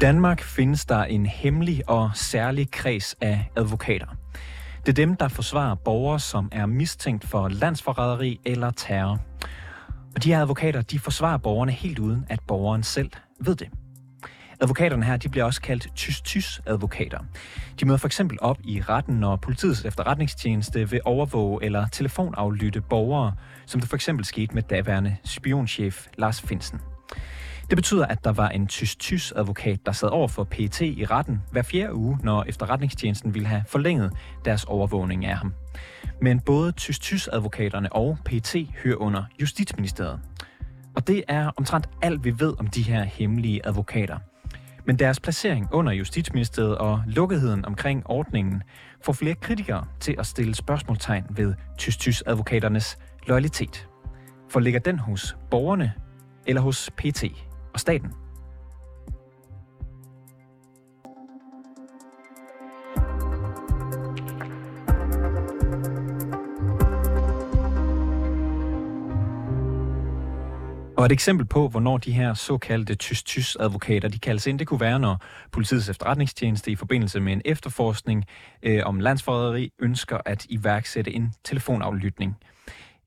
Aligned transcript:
Danmark 0.00 0.42
findes 0.42 0.84
der 0.84 1.04
en 1.04 1.26
hemmelig 1.26 1.88
og 1.88 2.10
særlig 2.14 2.70
kreds 2.70 3.16
af 3.20 3.50
advokater. 3.56 4.06
Det 4.80 4.88
er 4.88 5.06
dem, 5.06 5.16
der 5.16 5.28
forsvarer 5.28 5.74
borgere, 5.74 6.20
som 6.20 6.48
er 6.52 6.66
mistænkt 6.66 7.26
for 7.26 7.48
landsforræderi 7.48 8.40
eller 8.44 8.70
terror. 8.70 9.20
Og 10.14 10.24
de 10.24 10.34
her 10.34 10.42
advokater, 10.42 10.82
de 10.82 10.98
forsvarer 10.98 11.38
borgerne 11.38 11.72
helt 11.72 11.98
uden, 11.98 12.26
at 12.28 12.40
borgeren 12.48 12.82
selv 12.82 13.10
ved 13.40 13.56
det. 13.56 13.68
Advokaterne 14.60 15.04
her, 15.04 15.16
de 15.16 15.28
bliver 15.28 15.44
også 15.44 15.60
kaldt 15.62 15.88
tys-tys-advokater. 15.94 17.18
De 17.80 17.86
møder 17.86 17.98
for 17.98 18.08
eksempel 18.08 18.38
op 18.40 18.58
i 18.64 18.80
retten, 18.80 19.14
når 19.14 19.36
politiets 19.36 19.84
efterretningstjeneste 19.84 20.90
vil 20.90 21.00
overvåge 21.04 21.64
eller 21.64 21.86
telefonaflytte 21.88 22.80
borgere, 22.80 23.34
som 23.66 23.80
det 23.80 23.90
for 23.90 23.96
eksempel 23.96 24.24
skete 24.24 24.54
med 24.54 24.62
daværende 24.62 25.16
spionchef 25.24 26.06
Lars 26.18 26.40
Finsen. 26.40 26.80
Det 27.70 27.76
betyder, 27.76 28.06
at 28.06 28.24
der 28.24 28.32
var 28.32 28.48
en 28.48 28.66
tysk-tysk 28.66 29.32
advokat, 29.36 29.86
der 29.86 29.92
sad 29.92 30.08
over 30.08 30.28
for 30.28 30.44
PET 30.44 30.80
i 30.80 31.04
retten 31.04 31.42
hver 31.52 31.62
fjerde 31.62 31.94
uge, 31.94 32.18
når 32.22 32.44
efterretningstjenesten 32.48 33.34
ville 33.34 33.48
have 33.48 33.62
forlænget 33.66 34.12
deres 34.44 34.64
overvågning 34.64 35.24
af 35.24 35.36
ham. 35.36 35.54
Men 36.22 36.40
både 36.40 36.72
tysk-tysk 36.72 37.28
advokaterne 37.32 37.92
og 37.92 38.18
PET 38.24 38.56
hører 38.84 38.96
under 38.96 39.24
Justitsministeriet. 39.40 40.20
Og 40.96 41.06
det 41.06 41.24
er 41.28 41.50
omtrent 41.56 41.88
alt, 42.02 42.24
vi 42.24 42.40
ved 42.40 42.54
om 42.58 42.66
de 42.66 42.82
her 42.82 43.02
hemmelige 43.02 43.66
advokater. 43.66 44.18
Men 44.84 44.98
deres 44.98 45.20
placering 45.20 45.68
under 45.72 45.92
Justitsministeriet 45.92 46.78
og 46.78 47.02
lukketheden 47.06 47.64
omkring 47.64 48.02
ordningen 48.06 48.62
får 49.04 49.12
flere 49.12 49.34
kritikere 49.34 49.84
til 50.00 50.14
at 50.18 50.26
stille 50.26 50.54
spørgsmålstegn 50.54 51.24
ved 51.30 51.54
tysk 51.78 52.22
advokaternes 52.26 52.98
loyalitet. 53.26 53.88
For 54.50 54.60
ligger 54.60 54.80
den 54.80 54.98
hos 54.98 55.36
borgerne 55.50 55.92
eller 56.46 56.62
hos 56.62 56.90
PT 56.96 57.24
og 57.76 57.80
staten? 57.80 58.10
Og 70.96 71.06
et 71.06 71.12
eksempel 71.12 71.46
på, 71.46 71.68
hvornår 71.68 71.98
de 71.98 72.12
her 72.12 72.34
såkaldte 72.34 72.94
tysk-tysk 72.94 73.56
advokater, 73.60 74.08
de 74.08 74.18
kaldes 74.18 74.46
ind, 74.46 74.58
det 74.58 74.66
kunne 74.66 74.80
være, 74.80 74.98
når 74.98 75.20
politiets 75.52 75.88
efterretningstjeneste 75.88 76.70
i 76.70 76.76
forbindelse 76.76 77.20
med 77.20 77.32
en 77.32 77.42
efterforskning 77.44 78.24
øh, 78.62 78.82
om 78.84 79.00
landsforræderi 79.00 79.72
ønsker 79.78 80.18
at 80.24 80.46
iværksætte 80.48 81.12
en 81.12 81.32
telefonaflytning. 81.44 82.36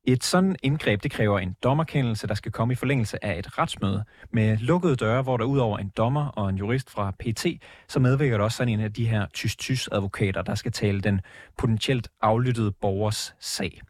Et 0.04 0.24
sådan 0.24 0.56
indgreb, 0.64 1.04
det 1.04 1.12
kræver 1.12 1.40
en 1.40 1.56
dommerkendelse, 1.64 2.28
der 2.28 2.34
skal 2.34 2.52
komme 2.52 2.72
i 2.72 2.76
forlængelse 2.76 3.26
af 3.26 3.40
et 3.40 3.58
retsmøde 3.58 4.04
med 4.34 4.58
lukkede 4.58 4.96
døre, 4.96 5.22
hvor 5.22 5.38
der 5.38 5.46
udover 5.46 5.78
en 5.78 5.92
dommer 5.98 6.28
og 6.28 6.50
en 6.50 6.58
jurist 6.58 6.90
fra 6.90 7.12
PT, 7.20 7.46
så 7.88 8.00
medvirker 8.00 8.38
der 8.38 8.44
også 8.44 8.58
sådan 8.58 8.74
en 8.74 8.80
af 8.80 8.94
de 8.94 9.08
her 9.08 9.26
tysk-tysk 9.34 9.90
advokater, 9.92 10.42
der 10.42 10.56
skal 10.56 10.72
tale 10.72 11.02
den 11.02 11.22
potentielt 11.58 12.10
aflyttede 12.22 12.72
borgers 12.72 13.36
sag. 13.40 13.82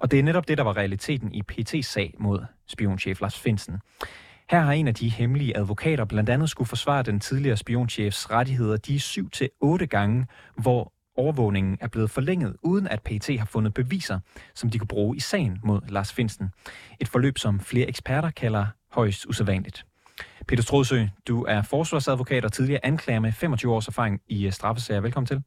Og 0.00 0.10
det 0.10 0.18
er 0.18 0.22
netop 0.22 0.48
det, 0.48 0.58
der 0.58 0.64
var 0.64 0.76
realiteten 0.76 1.34
i 1.34 1.42
PT's 1.52 1.80
sag 1.80 2.14
mod 2.18 2.44
spionchef 2.66 3.20
Lars 3.20 3.40
Finsen. 3.40 3.80
Her 4.50 4.60
har 4.60 4.72
en 4.72 4.88
af 4.88 4.94
de 4.94 5.08
hemmelige 5.08 5.56
advokater 5.56 6.04
blandt 6.04 6.30
andet 6.30 6.50
skulle 6.50 6.68
forsvare 6.68 7.02
den 7.02 7.20
tidligere 7.20 7.56
spionchefs 7.56 8.30
rettigheder 8.30 8.76
de 8.76 9.00
syv 9.00 9.30
til 9.30 9.50
otte 9.60 9.86
gange, 9.86 10.26
hvor 10.56 10.92
overvågningen 11.16 11.78
er 11.80 11.88
blevet 11.88 12.10
forlænget, 12.10 12.56
uden 12.62 12.88
at 12.88 13.02
PT 13.02 13.38
har 13.38 13.46
fundet 13.46 13.74
beviser, 13.74 14.18
som 14.54 14.70
de 14.70 14.78
kunne 14.78 14.88
bruge 14.88 15.16
i 15.16 15.20
sagen 15.20 15.60
mod 15.64 15.80
Lars 15.88 16.12
Finsen. 16.12 16.50
Et 17.00 17.08
forløb, 17.08 17.38
som 17.38 17.60
flere 17.60 17.88
eksperter 17.88 18.30
kalder 18.30 18.66
højst 18.92 19.26
usædvanligt. 19.26 19.86
Peter 20.48 20.62
Strodsø, 20.62 21.04
du 21.28 21.44
er 21.44 21.62
forsvarsadvokat 21.62 22.44
og 22.44 22.52
tidligere 22.52 22.86
anklager 22.86 23.20
med 23.20 23.32
25 23.32 23.74
års 23.74 23.88
erfaring 23.88 24.20
i 24.28 24.50
straffesager. 24.50 25.00
Velkommen 25.00 25.26
til. 25.26 25.42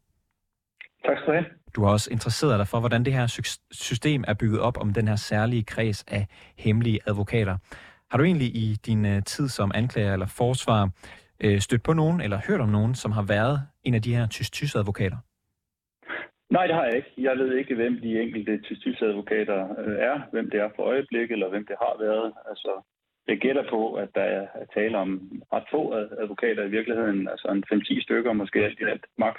Tak 1.06 1.18
skal 1.18 1.28
du 1.28 1.32
have. 1.32 1.46
Du 1.76 1.84
har 1.84 1.92
også 1.92 2.12
interesseret 2.12 2.60
dig 2.60 2.68
for, 2.68 2.80
hvordan 2.80 3.06
det 3.06 3.14
her 3.14 3.50
system 3.72 4.24
er 4.28 4.34
bygget 4.34 4.62
op 4.62 4.78
om 4.78 4.94
den 4.94 5.08
her 5.08 5.16
særlige 5.16 5.64
kreds 5.64 6.04
af 6.08 6.28
hemmelige 6.58 7.00
advokater. 7.08 7.58
Har 8.12 8.18
du 8.18 8.24
egentlig 8.24 8.56
i 8.56 8.76
din 8.86 9.06
uh, 9.06 9.24
tid 9.26 9.50
som 9.50 9.72
anklager 9.76 10.14
eller 10.14 10.26
forsvar 10.26 10.90
uh, 11.46 11.60
stødt 11.60 11.84
på 11.84 11.94
nogen 11.94 12.22
eller 12.22 12.42
hørt 12.48 12.62
om 12.62 12.70
nogen, 12.70 12.96
som 12.96 13.12
har 13.12 13.22
været 13.22 13.62
en 13.84 13.94
af 13.94 14.02
de 14.02 14.16
her 14.16 14.28
tysk 14.28 14.76
advokater? 14.76 15.18
Nej, 16.50 16.68
det 16.68 16.76
har 16.76 16.86
jeg 16.86 16.96
ikke. 16.96 17.14
Jeg 17.18 17.38
ved 17.38 17.56
ikke, 17.56 17.76
hvem 17.76 18.02
de 18.02 18.22
enkelte 18.22 18.62
tysk 18.62 19.02
advokater 19.02 19.60
uh, 19.70 19.94
er, 20.10 20.22
hvem 20.32 20.50
det 20.50 20.60
er 20.60 20.70
for 20.76 20.84
øjeblikket, 20.84 21.34
eller 21.34 21.50
hvem 21.50 21.66
det 21.66 21.76
har 21.82 21.96
været. 22.00 22.34
Altså, 22.50 22.82
jeg 23.28 23.38
gætter 23.38 23.70
på, 23.70 23.94
at 23.94 24.10
der 24.16 24.22
er 24.22 24.48
tale 24.74 24.98
om 24.98 25.42
ret 25.54 25.68
få 25.72 25.94
advokater 25.94 26.64
i 26.64 26.70
virkeligheden, 26.70 27.28
altså 27.28 27.48
en 27.48 27.64
5-10 27.74 28.04
stykker 28.04 28.34
måske 28.34 28.60
alt 28.66 28.80
i 28.80 28.84
alt, 28.84 29.06
max. 29.18 29.36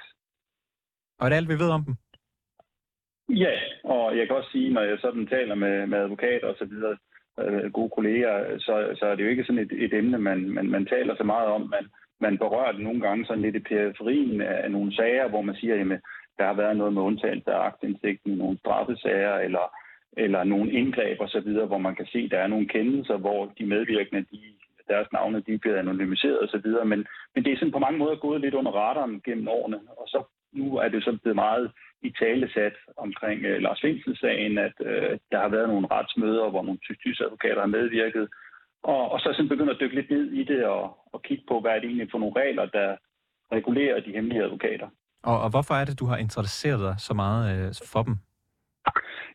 Og 1.18 1.24
er 1.24 1.28
det 1.28 1.36
alt, 1.36 1.48
vi 1.48 1.58
ved 1.58 1.70
om 1.70 1.84
dem? 1.84 1.94
Ja, 3.36 3.54
og 3.84 4.18
jeg 4.18 4.26
kan 4.26 4.36
også 4.36 4.50
sige, 4.50 4.72
når 4.72 4.82
jeg 4.82 4.98
sådan 4.98 5.26
taler 5.26 5.54
med, 5.54 5.86
med 5.86 5.98
advokater 5.98 6.48
og 6.48 6.56
så 6.58 6.64
videre, 6.64 6.96
øh, 7.40 7.72
gode 7.72 7.90
kolleger, 7.90 8.58
så, 8.58 8.96
så 8.98 9.06
er 9.06 9.14
det 9.14 9.24
jo 9.24 9.28
ikke 9.28 9.44
sådan 9.44 9.62
et, 9.62 9.72
et 9.72 9.94
emne, 9.94 10.18
man, 10.18 10.50
man, 10.50 10.70
man 10.70 10.86
taler 10.86 11.16
så 11.16 11.24
meget 11.24 11.48
om. 11.48 11.60
Man, 11.60 11.84
man 12.20 12.38
berører 12.38 12.72
det 12.72 12.80
nogle 12.80 13.00
gange 13.00 13.26
sådan 13.26 13.42
lidt 13.42 13.56
i 13.56 13.58
periferien 13.58 14.40
af, 14.40 14.70
nogle 14.70 14.96
sager, 14.96 15.28
hvor 15.28 15.42
man 15.42 15.54
siger, 15.54 15.74
at 15.74 16.00
der 16.40 16.46
har 16.46 16.56
været 16.62 16.76
noget 16.76 16.92
med 16.92 17.02
undtagelse 17.02 17.50
af 17.50 17.60
agtindsigten, 17.68 18.32
nogle 18.32 18.58
straffesager 18.58 19.34
eller, 19.46 19.66
eller 20.24 20.44
nogle 20.44 20.72
indgreb 20.72 21.20
osv., 21.20 21.50
hvor 21.70 21.78
man 21.78 21.94
kan 21.94 22.06
se, 22.06 22.18
at 22.18 22.30
der 22.30 22.38
er 22.38 22.46
nogle 22.46 22.68
kendelser, 22.68 23.16
hvor 23.16 23.52
de 23.58 23.66
medvirkende, 23.66 24.22
de, 24.32 24.40
deres 24.88 25.08
navne 25.12 25.40
de 25.40 25.58
bliver 25.58 25.78
anonymiseret 25.78 26.42
osv., 26.42 26.68
men, 26.92 27.06
men 27.34 27.44
det 27.44 27.52
er 27.52 27.56
sådan 27.56 27.76
på 27.76 27.78
mange 27.78 27.98
måder 27.98 28.16
gået 28.16 28.40
lidt 28.40 28.54
under 28.54 28.72
radaren 28.72 29.20
gennem 29.24 29.48
årene, 29.48 29.80
og 30.00 30.06
så 30.06 30.22
nu 30.52 30.76
er 30.76 30.88
det 30.88 31.04
så 31.04 31.18
blevet 31.22 31.36
meget 31.36 31.70
i 32.02 32.10
tale 32.10 32.50
sat 32.54 32.76
omkring 32.96 33.38
uh, 33.50 33.56
Lars 33.64 33.80
Findsel-sagen, 33.80 34.58
at 34.58 34.76
uh, 34.80 35.12
der 35.32 35.38
har 35.38 35.48
været 35.48 35.68
nogle 35.68 35.86
retsmøder, 35.90 36.50
hvor 36.50 36.62
nogle 36.62 36.78
tysk 37.00 37.20
advokater 37.20 37.60
har 37.60 37.76
medvirket, 37.78 38.28
og, 38.82 39.10
og 39.12 39.20
så 39.20 39.28
sådan 39.32 39.48
begyndt 39.48 39.70
at 39.70 39.80
dykke 39.80 39.94
lidt 39.94 40.10
ned 40.10 40.26
i 40.30 40.44
det 40.44 40.64
og, 40.64 40.98
og 41.12 41.22
kigge 41.22 41.44
på, 41.48 41.60
hvad 41.60 41.70
er 41.70 41.78
det 41.80 41.84
egentlig 41.84 42.10
for 42.10 42.18
nogle 42.18 42.40
regler, 42.40 42.66
der 42.66 42.96
regulerer 43.52 44.00
de 44.00 44.12
hemmelige 44.12 44.42
advokater. 44.42 44.88
Og, 45.22 45.40
og 45.40 45.50
hvorfor 45.50 45.74
er 45.74 45.84
det, 45.84 46.00
du 46.00 46.06
har 46.06 46.16
interesseret 46.16 46.80
dig 46.80 46.94
så 46.98 47.14
meget 47.14 47.42
øh, 47.52 47.74
for 47.92 48.02
dem? 48.02 48.16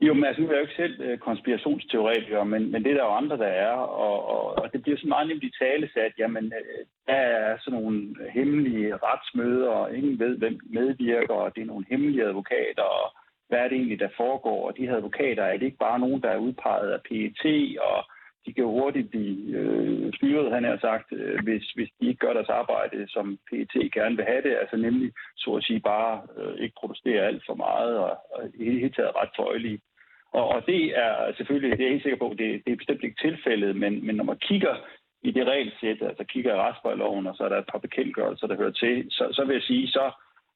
Jo, 0.01 0.13
men 0.13 0.25
altså, 0.25 0.41
nu 0.41 0.47
er 0.47 0.51
jeg 0.51 0.57
jo 0.57 0.67
ikke 0.67 0.81
selv 0.83 1.01
øh, 1.01 1.17
konspirationsteoretiker, 1.17 2.43
men, 2.43 2.71
men 2.71 2.83
det 2.83 2.91
er 2.91 2.97
der 2.97 3.03
jo 3.03 3.15
andre, 3.21 3.37
der 3.37 3.51
er, 3.67 3.71
og, 4.05 4.29
og, 4.29 4.57
og 4.59 4.73
det 4.73 4.81
bliver 4.81 4.97
så 4.97 5.07
meget 5.07 5.27
nemt 5.27 5.43
i 5.43 5.51
tale 5.59 5.89
sat, 5.93 6.13
jamen, 6.17 6.45
øh, 6.45 6.81
der 7.07 7.13
er 7.13 7.57
sådan 7.59 7.79
nogle 7.79 8.15
hemmelige 8.33 8.95
retsmøder, 8.95 9.69
og 9.69 9.95
ingen 9.95 10.19
ved, 10.19 10.37
hvem 10.37 10.59
medvirker, 10.69 11.33
og 11.33 11.55
det 11.55 11.61
er 11.61 11.65
nogle 11.65 11.85
hemmelige 11.89 12.25
advokater, 12.25 12.83
og 12.83 13.07
hvad 13.49 13.59
er 13.59 13.67
det 13.67 13.77
egentlig, 13.77 13.99
der 13.99 14.17
foregår, 14.17 14.67
og 14.67 14.77
de 14.77 14.87
her 14.87 14.95
advokater, 14.95 15.43
er 15.43 15.57
det 15.57 15.65
ikke 15.65 15.85
bare 15.87 15.99
nogen, 15.99 16.21
der 16.21 16.29
er 16.29 16.37
udpeget 16.37 16.89
af 16.91 16.99
PET, 17.07 17.43
og 17.89 17.97
de 18.45 18.53
kan 18.53 18.63
hurtigt 18.63 19.09
blive 19.09 19.57
øh, 19.57 20.13
styret, 20.13 20.51
han 20.51 20.63
har 20.63 20.77
sagt, 20.77 21.07
øh, 21.11 21.43
hvis, 21.43 21.63
hvis 21.75 21.89
de 21.99 22.07
ikke 22.07 22.19
gør 22.25 22.33
deres 22.33 22.49
arbejde, 22.49 23.07
som 23.07 23.37
PET 23.49 23.91
gerne 23.91 24.15
vil 24.15 24.25
have 24.25 24.41
det, 24.41 24.53
altså 24.61 24.77
nemlig 24.77 25.11
så 25.35 25.51
at 25.51 25.63
sige 25.63 25.79
bare 25.79 26.21
øh, 26.37 26.55
ikke 26.63 26.75
protestere 26.79 27.25
alt 27.29 27.43
for 27.45 27.55
meget, 27.55 27.97
og, 27.97 28.17
og 28.33 28.41
i 28.53 28.65
det 28.65 28.81
hele 28.81 28.93
taget 28.95 29.15
ret 29.21 29.29
tøjelige. 29.37 29.79
Og, 30.33 30.47
og 30.47 30.65
det 30.65 30.81
er 31.03 31.33
selvfølgelig, 31.37 31.71
det 31.71 31.79
er 31.79 31.87
jeg 31.87 31.93
helt 31.93 32.03
sikker 32.03 32.23
på, 32.25 32.35
det, 32.37 32.61
det 32.65 32.71
er 32.71 32.81
bestemt 32.81 33.03
ikke 33.03 33.21
tilfældet, 33.21 33.75
men, 33.75 34.05
men 34.05 34.15
når 34.15 34.23
man 34.23 34.37
kigger 34.37 34.75
i 35.23 35.31
det 35.31 35.47
regelsæt, 35.47 36.01
altså 36.01 36.23
kigger 36.23 36.55
i 36.55 36.57
retsbøjloven, 36.57 37.27
og 37.27 37.35
så 37.35 37.43
er 37.43 37.49
der 37.49 37.57
et 37.57 37.71
par 37.71 37.79
bekendtgørelser, 37.79 38.47
der 38.47 38.57
hører 38.61 38.71
til, 38.71 39.05
så, 39.09 39.23
så 39.31 39.45
vil 39.45 39.53
jeg 39.53 39.61
sige, 39.61 39.87
så, 39.87 40.11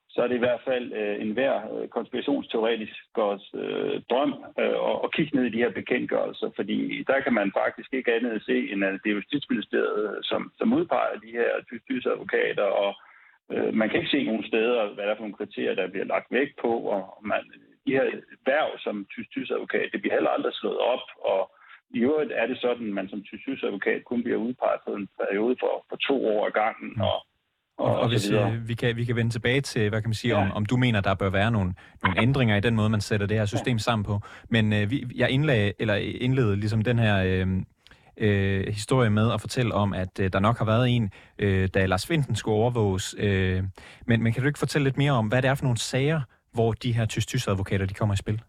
så 0.10 0.22
er 0.22 0.28
det 0.28 0.36
i 0.36 0.46
hvert 0.46 0.62
fald 0.66 0.94
øh, 0.94 1.22
en 1.22 1.32
hver 1.32 1.56
øh, 1.74 1.88
konspirationsteoretikers 1.88 3.46
øh, 3.54 4.02
drøm 4.10 4.32
øh, 4.60 4.78
at, 4.90 4.98
at 5.04 5.14
kigge 5.16 5.36
ned 5.38 5.46
i 5.46 5.56
de 5.56 5.64
her 5.64 5.72
bekendtgørelser, 5.80 6.50
fordi 6.56 7.04
der 7.08 7.20
kan 7.20 7.34
man 7.34 7.52
faktisk 7.62 7.94
ikke 7.94 8.14
andet 8.14 8.44
se, 8.46 8.72
end 8.72 8.86
at 8.86 9.00
det 9.04 9.10
er 9.10 9.16
Justitsministeriet, 9.16 10.18
øh, 10.18 10.24
som, 10.24 10.52
som 10.58 10.74
udpeger 10.74 11.16
de 11.26 11.32
her 11.32 11.50
advokater, 12.14 12.68
og 12.84 12.92
øh, 13.52 13.74
man 13.74 13.90
kan 13.90 14.00
ikke 14.00 14.16
se 14.16 14.24
nogen 14.24 14.48
steder, 14.48 14.94
hvad 14.94 15.04
der 15.04 15.12
er 15.12 15.16
for 15.16 15.26
nogle 15.26 15.42
kriterier, 15.42 15.76
der 15.76 15.88
bliver 15.94 16.06
lagt 16.06 16.28
vægt 16.32 16.56
på, 16.62 16.72
og 16.94 17.02
man, 17.24 17.42
de 17.86 17.92
her 17.98 18.06
værv 18.46 18.70
som 18.78 19.08
advokat, 19.52 19.90
det 19.94 20.02
bliver 20.02 20.16
heller 20.16 20.30
aldrig 20.30 20.54
slået 20.54 20.80
op, 20.94 21.06
og 21.32 21.42
i 21.98 22.00
øvrigt 22.00 22.32
er 22.32 22.48
det 22.48 22.58
sådan, 22.62 22.88
at 22.88 22.94
man 22.94 23.10
som 23.10 23.24
tysk 23.24 23.64
advokat 23.64 24.04
kun 24.04 24.24
bliver 24.24 24.38
udpeget 24.38 24.80
på 24.88 24.94
en 24.96 25.08
periode 25.22 25.56
for, 25.60 25.86
for 25.90 25.96
to 25.96 26.16
år 26.28 26.46
ad 26.48 26.52
gangen, 26.52 27.02
og 27.02 27.18
og, 27.80 28.00
og, 28.00 28.08
hvis 28.08 28.30
øh, 28.30 28.68
vi, 28.68 28.74
kan, 28.74 28.96
vi 28.96 29.06
kan 29.06 29.16
vende 29.16 29.32
tilbage 29.32 29.62
til, 29.62 29.90
hvad 29.90 30.02
kan 30.02 30.10
man 30.10 30.14
sige, 30.14 30.38
ja. 30.38 30.46
om, 30.46 30.52
om 30.52 30.66
du 30.66 30.78
mener, 30.78 31.02
der 31.02 31.14
bør 31.14 31.30
være 31.30 31.52
nogle, 31.52 31.74
nogle 32.04 32.22
ændringer 32.22 32.56
i 32.56 32.60
den 32.60 32.76
måde, 32.76 32.90
man 32.90 33.02
sætter 33.02 33.28
det 33.28 33.38
her 33.38 33.46
system 33.46 33.78
ja. 33.78 33.82
sammen 33.82 34.04
på. 34.04 34.22
Men 34.50 34.74
øh, 34.74 34.92
vi, 34.92 35.06
jeg 35.16 35.30
indlagde, 35.30 35.74
eller 35.80 35.96
indledede 35.96 36.56
ligesom 36.56 36.82
den 36.82 37.00
her 37.00 37.24
øh, 37.26 37.48
øh, 38.18 38.68
historie 38.68 39.10
med 39.10 39.32
at 39.34 39.42
fortælle 39.42 39.74
om, 39.74 39.94
at 39.94 40.20
øh, 40.20 40.34
der 40.34 40.40
nok 40.40 40.58
har 40.58 40.66
været 40.66 40.90
en, 40.90 41.12
øh, 41.40 41.70
da 41.74 41.86
Lars 41.86 42.06
Finten 42.06 42.36
skulle 42.36 42.56
overvåges. 42.56 43.16
Øh, 43.18 43.64
men, 44.06 44.24
men 44.24 44.34
kan 44.34 44.42
du 44.42 44.48
ikke 44.48 44.60
fortælle 44.60 44.84
lidt 44.84 44.98
mere 44.98 45.12
om, 45.12 45.28
hvad 45.28 45.42
det 45.42 45.50
er 45.50 45.56
for 45.56 45.64
nogle 45.64 45.78
sager, 45.78 46.22
hvor 46.54 46.72
de 46.72 46.92
her 46.92 47.06
tysk 47.06 47.48
advokater 47.48 47.86
de 47.86 47.94
kommer 47.94 48.14
i 48.14 48.18
spil? 48.18 48.42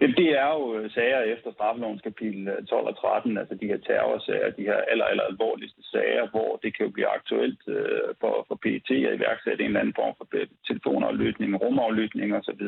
Jamen, 0.00 0.16
det 0.16 0.30
er 0.42 0.48
jo 0.58 0.76
øh, 0.76 0.90
sager 0.90 1.20
efter 1.20 1.52
straffelovens 1.52 2.02
kapitel 2.02 2.48
øh, 2.48 2.66
12 2.66 2.86
og 2.86 2.96
13, 3.00 3.38
altså 3.38 3.54
de 3.54 3.66
her 3.66 3.76
terrorsager, 3.76 4.50
de 4.50 4.62
her 4.62 4.78
aller, 4.90 5.04
aller 5.04 5.22
alvorligste 5.22 5.82
sager, 5.82 6.30
hvor 6.30 6.60
det 6.62 6.76
kan 6.76 6.86
jo 6.86 6.92
blive 6.92 7.14
aktuelt 7.18 7.60
øh, 7.68 8.08
for, 8.20 8.44
for 8.48 8.54
PET 8.62 8.90
at 8.90 9.16
iværksætte 9.18 9.62
en 9.62 9.70
eller 9.70 9.80
anden 9.80 9.98
form 10.00 10.14
for 10.18 10.26
telefonaflytning, 10.68 11.62
rumaflytning 11.62 12.34
osv. 12.36 12.62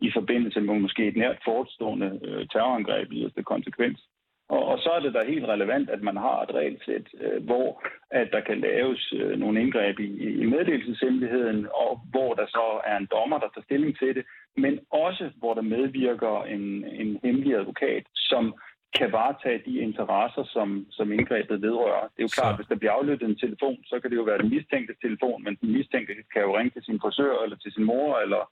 i 0.00 0.10
forbindelse 0.18 0.60
med 0.60 0.74
måske 0.78 1.06
et 1.08 1.16
nært 1.16 1.38
forestående 1.44 2.20
øh, 2.24 2.48
terrorangreb 2.52 3.12
i 3.12 3.32
det 3.36 3.44
konsekvens. 3.44 3.98
Og, 4.48 4.64
og 4.66 4.78
så 4.78 4.90
er 4.90 5.00
det 5.00 5.14
da 5.14 5.22
helt 5.24 5.44
relevant, 5.44 5.90
at 5.90 6.02
man 6.02 6.16
har 6.16 6.42
et 6.42 6.54
regelsæt, 6.54 7.06
øh, 7.20 7.44
hvor 7.44 7.82
at 8.10 8.28
der 8.32 8.40
kan 8.40 8.60
laves 8.60 9.12
øh, 9.12 9.38
nogle 9.38 9.60
indgreb 9.60 9.98
i, 9.98 10.10
i 10.42 10.44
meddelelseshemmeligheden, 10.44 11.66
og 11.74 12.00
hvor 12.10 12.34
der 12.34 12.46
så 12.46 12.80
er 12.84 12.96
en 12.96 13.08
dommer, 13.12 13.38
der 13.38 13.48
tager 13.48 13.64
stilling 13.64 13.98
til 13.98 14.14
det, 14.14 14.24
men 14.56 14.78
også 14.90 15.30
hvor 15.36 15.54
der 15.54 15.62
medvirker 15.62 16.42
en, 16.42 16.84
en 16.84 17.20
hemmelig 17.24 17.54
advokat, 17.54 18.04
som 18.14 18.54
kan 18.98 19.12
varetage 19.12 19.62
de 19.66 19.78
interesser, 19.78 20.44
som, 20.54 20.86
som 20.90 21.12
indgrebet 21.12 21.62
vedrører. 21.62 22.02
Det 22.12 22.20
er 22.20 22.28
jo 22.28 22.36
klart, 22.38 22.52
at 22.52 22.58
hvis 22.58 22.70
der 22.72 22.80
bliver 22.80 22.92
aflyttet 22.92 23.28
en 23.28 23.42
telefon, 23.44 23.78
så 23.90 24.00
kan 24.00 24.10
det 24.10 24.16
jo 24.16 24.28
være 24.30 24.42
den 24.42 24.50
mistænkte 24.54 24.94
telefon, 25.04 25.44
men 25.44 25.54
den 25.60 25.72
mistænkte 25.76 26.12
kan 26.32 26.42
jo 26.42 26.56
ringe 26.58 26.70
til 26.70 26.82
sin 26.84 27.00
frisør, 27.00 27.42
eller 27.44 27.56
til 27.56 27.72
sin 27.72 27.84
mor, 27.84 28.18
eller 28.24 28.42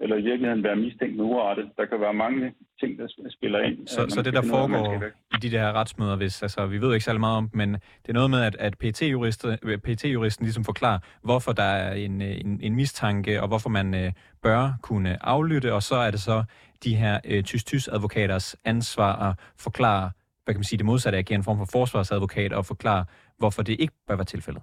eller 0.00 0.16
i 0.16 0.22
virkeligheden 0.22 0.64
være 0.64 0.76
mistænkt 0.76 1.16
med 1.16 1.24
urettet. 1.24 1.70
Der 1.76 1.86
kan 1.86 2.00
være 2.00 2.14
mange 2.14 2.54
ting, 2.80 2.98
der 2.98 3.06
spiller 3.30 3.58
ind. 3.58 3.86
Så, 3.86 4.06
så 4.08 4.22
det, 4.22 4.32
der 4.32 4.42
foregår 4.42 5.04
i 5.36 5.38
de 5.42 5.50
der 5.50 5.72
retsmøder, 5.72 6.16
hvis, 6.16 6.42
altså, 6.42 6.66
vi 6.66 6.80
ved 6.80 6.94
ikke 6.94 7.04
særlig 7.04 7.20
meget 7.20 7.36
om 7.36 7.50
men 7.52 7.72
det 7.72 8.08
er 8.08 8.12
noget 8.12 8.30
med, 8.30 8.42
at, 8.42 8.56
at 8.58 8.74
PT-juristen, 8.78 9.56
PT-juristen 9.86 10.44
ligesom 10.44 10.64
forklarer, 10.64 10.98
hvorfor 11.22 11.52
der 11.52 11.62
er 11.62 11.94
en, 11.94 12.22
en, 12.22 12.60
en 12.62 12.74
mistanke, 12.74 13.42
og 13.42 13.48
hvorfor 13.48 13.68
man 13.68 13.94
øh, 13.94 14.12
bør 14.42 14.72
kunne 14.82 15.26
aflytte, 15.26 15.74
og 15.74 15.82
så 15.82 15.94
er 15.94 16.10
det 16.10 16.20
så 16.20 16.44
de 16.84 16.96
her 16.96 17.20
øh, 17.24 17.42
tysk-tysk-advokaters 17.42 18.56
ansvar 18.64 19.30
at 19.30 19.34
forklare, 19.58 20.10
hvad 20.44 20.54
kan 20.54 20.58
man 20.58 20.64
sige, 20.64 20.78
det 20.78 20.86
modsatte 20.86 21.18
at 21.18 21.30
en 21.30 21.44
form 21.44 21.58
for 21.58 21.68
forsvarsadvokat, 21.72 22.52
og 22.52 22.66
forklare, 22.66 23.04
hvorfor 23.38 23.62
det 23.62 23.80
ikke 23.80 23.94
bør 24.08 24.16
være 24.16 24.24
tilfældet. 24.24 24.62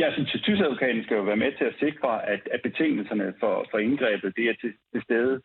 Ja, 0.00 0.10
så 0.10 0.20
altså 0.20 0.38
tysadvokaten 0.42 1.02
skal 1.04 1.16
jo 1.16 1.22
være 1.22 1.42
med 1.44 1.52
til 1.58 1.64
at 1.64 1.78
sikre, 1.78 2.28
at, 2.32 2.42
at 2.54 2.60
betingelserne 2.62 3.34
for, 3.40 3.66
for 3.70 3.78
indgrebet 3.78 4.36
det 4.36 4.44
er 4.44 4.54
til, 4.60 4.72
til 4.92 5.02
stede. 5.02 5.42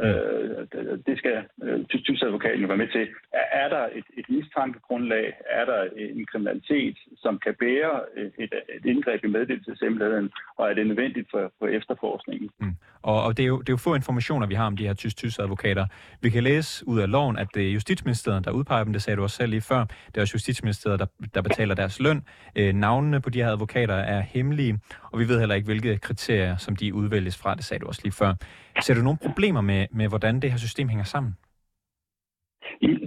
Øh, 0.00 0.66
det 1.06 1.18
skal 1.18 1.36
øh, 1.62 1.84
tysadvokaten 1.86 2.68
være 2.68 2.76
med 2.76 2.88
til. 2.88 3.08
Er, 3.32 3.46
er 3.62 3.68
der 3.68 3.84
et, 3.98 4.04
et 4.16 4.26
mistankegrundlag? 4.28 5.34
Er 5.50 5.64
der 5.64 5.88
en 5.96 6.26
kriminalitet, 6.26 6.98
som 7.16 7.38
kan 7.38 7.54
bære 7.60 8.00
øh, 8.16 8.30
et, 8.38 8.52
et 8.76 8.84
indgreb 8.84 9.24
i 9.24 9.28
meddelelseshemmeligheden? 9.28 10.30
Og 10.56 10.70
er 10.70 10.74
det 10.74 10.86
nødvendigt 10.86 11.28
for, 11.30 11.52
for 11.58 11.66
efterforskningen? 11.66 12.50
Mm. 12.60 12.74
Og, 13.02 13.22
og 13.24 13.36
det, 13.36 13.42
er 13.42 13.46
jo, 13.46 13.58
det 13.58 13.68
er 13.68 13.72
jo 13.72 13.76
få 13.76 13.94
informationer, 13.94 14.46
vi 14.46 14.54
har 14.54 14.66
om 14.66 14.76
de 14.76 14.86
her 14.86 14.94
tysk-tysk-advokater. 14.94 15.86
Vi 16.20 16.30
kan 16.30 16.42
læse 16.42 16.88
ud 16.88 17.00
af 17.00 17.10
loven, 17.10 17.38
at 17.38 17.48
det 17.54 17.68
er 17.68 17.72
Justitsministeriet, 17.72 18.44
der 18.44 18.50
udpeger 18.50 18.84
dem. 18.84 18.92
Det 18.92 19.02
sagde 19.02 19.16
du 19.16 19.22
også 19.22 19.36
selv 19.36 19.50
lige 19.50 19.60
før. 19.60 19.84
Det 20.06 20.16
er 20.16 20.20
også 20.20 20.34
Justitsministeriet, 20.34 21.00
der, 21.00 21.06
der 21.34 21.42
betaler 21.42 21.74
deres 21.74 22.00
løn. 22.00 22.22
Øh, 22.56 22.74
navnene 22.74 23.20
på 23.20 23.30
de 23.30 23.42
her 23.42 23.50
advokater 23.50 23.94
er 23.94 24.20
hemmelige, 24.20 24.78
og 25.12 25.18
vi 25.18 25.28
ved 25.28 25.38
heller 25.38 25.54
ikke, 25.54 25.64
hvilke 25.66 25.98
kriterier, 25.98 26.56
som 26.56 26.76
de 26.76 26.94
udvælges 26.94 27.38
fra. 27.38 27.54
Det 27.54 27.64
sagde 27.64 27.80
du 27.80 27.86
også 27.86 28.00
lige 28.04 28.12
før. 28.12 28.34
Ser 28.80 28.94
du 28.94 29.00
nogle 29.00 29.18
problemer 29.22 29.60
med, 29.60 29.81
med 29.90 30.08
hvordan 30.08 30.40
det 30.40 30.50
her 30.50 30.58
system 30.58 30.88
hænger 30.88 31.04
sammen? 31.04 31.32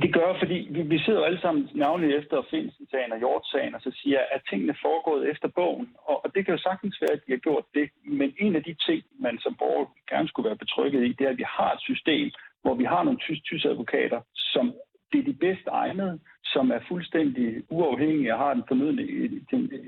Det 0.03 0.13
gør, 0.13 0.39
fordi 0.39 0.67
vi, 0.71 0.81
vi 0.81 0.99
sidder 0.99 1.19
jo 1.19 1.25
alle 1.25 1.41
sammen 1.41 1.69
navnlig 1.73 2.15
efter 2.15 2.37
Finsen-sagen 2.49 3.11
og 3.11 3.17
Hjort-sagen, 3.17 3.75
og 3.75 3.81
så 3.81 3.91
siger, 4.01 4.19
at 4.31 4.41
tingene 4.49 4.75
foregået 4.81 5.29
efter 5.31 5.47
bogen. 5.47 5.87
Og, 6.09 6.25
og 6.25 6.35
det 6.35 6.45
kan 6.45 6.53
jo 6.53 6.61
sagtens 6.61 7.01
være, 7.01 7.13
at 7.17 7.23
de 7.27 7.31
har 7.31 7.37
gjort 7.47 7.65
det. 7.73 7.89
Men 8.05 8.33
en 8.39 8.55
af 8.55 8.63
de 8.63 8.75
ting, 8.87 9.03
man 9.19 9.39
som 9.39 9.55
borger 9.59 9.85
gerne 10.09 10.27
skulle 10.27 10.47
være 10.49 10.63
betrykket 10.63 11.03
i, 11.05 11.13
det 11.17 11.25
er, 11.25 11.29
at 11.29 11.37
vi 11.37 11.47
har 11.57 11.73
et 11.73 11.81
system, 11.81 12.31
hvor 12.61 12.75
vi 12.75 12.83
har 12.83 13.03
nogle 13.03 13.19
tysk 13.19 13.65
advokater, 13.65 14.21
som 14.35 14.73
det 15.11 15.19
er 15.19 15.23
de 15.23 15.33
bedst 15.33 15.67
egnede, 15.67 16.19
som 16.43 16.71
er 16.71 16.79
fuldstændig 16.87 17.63
uafhængige 17.69 18.33
og 18.33 18.39
har 18.39 18.53
den 18.53 18.63
fornødne 18.67 19.03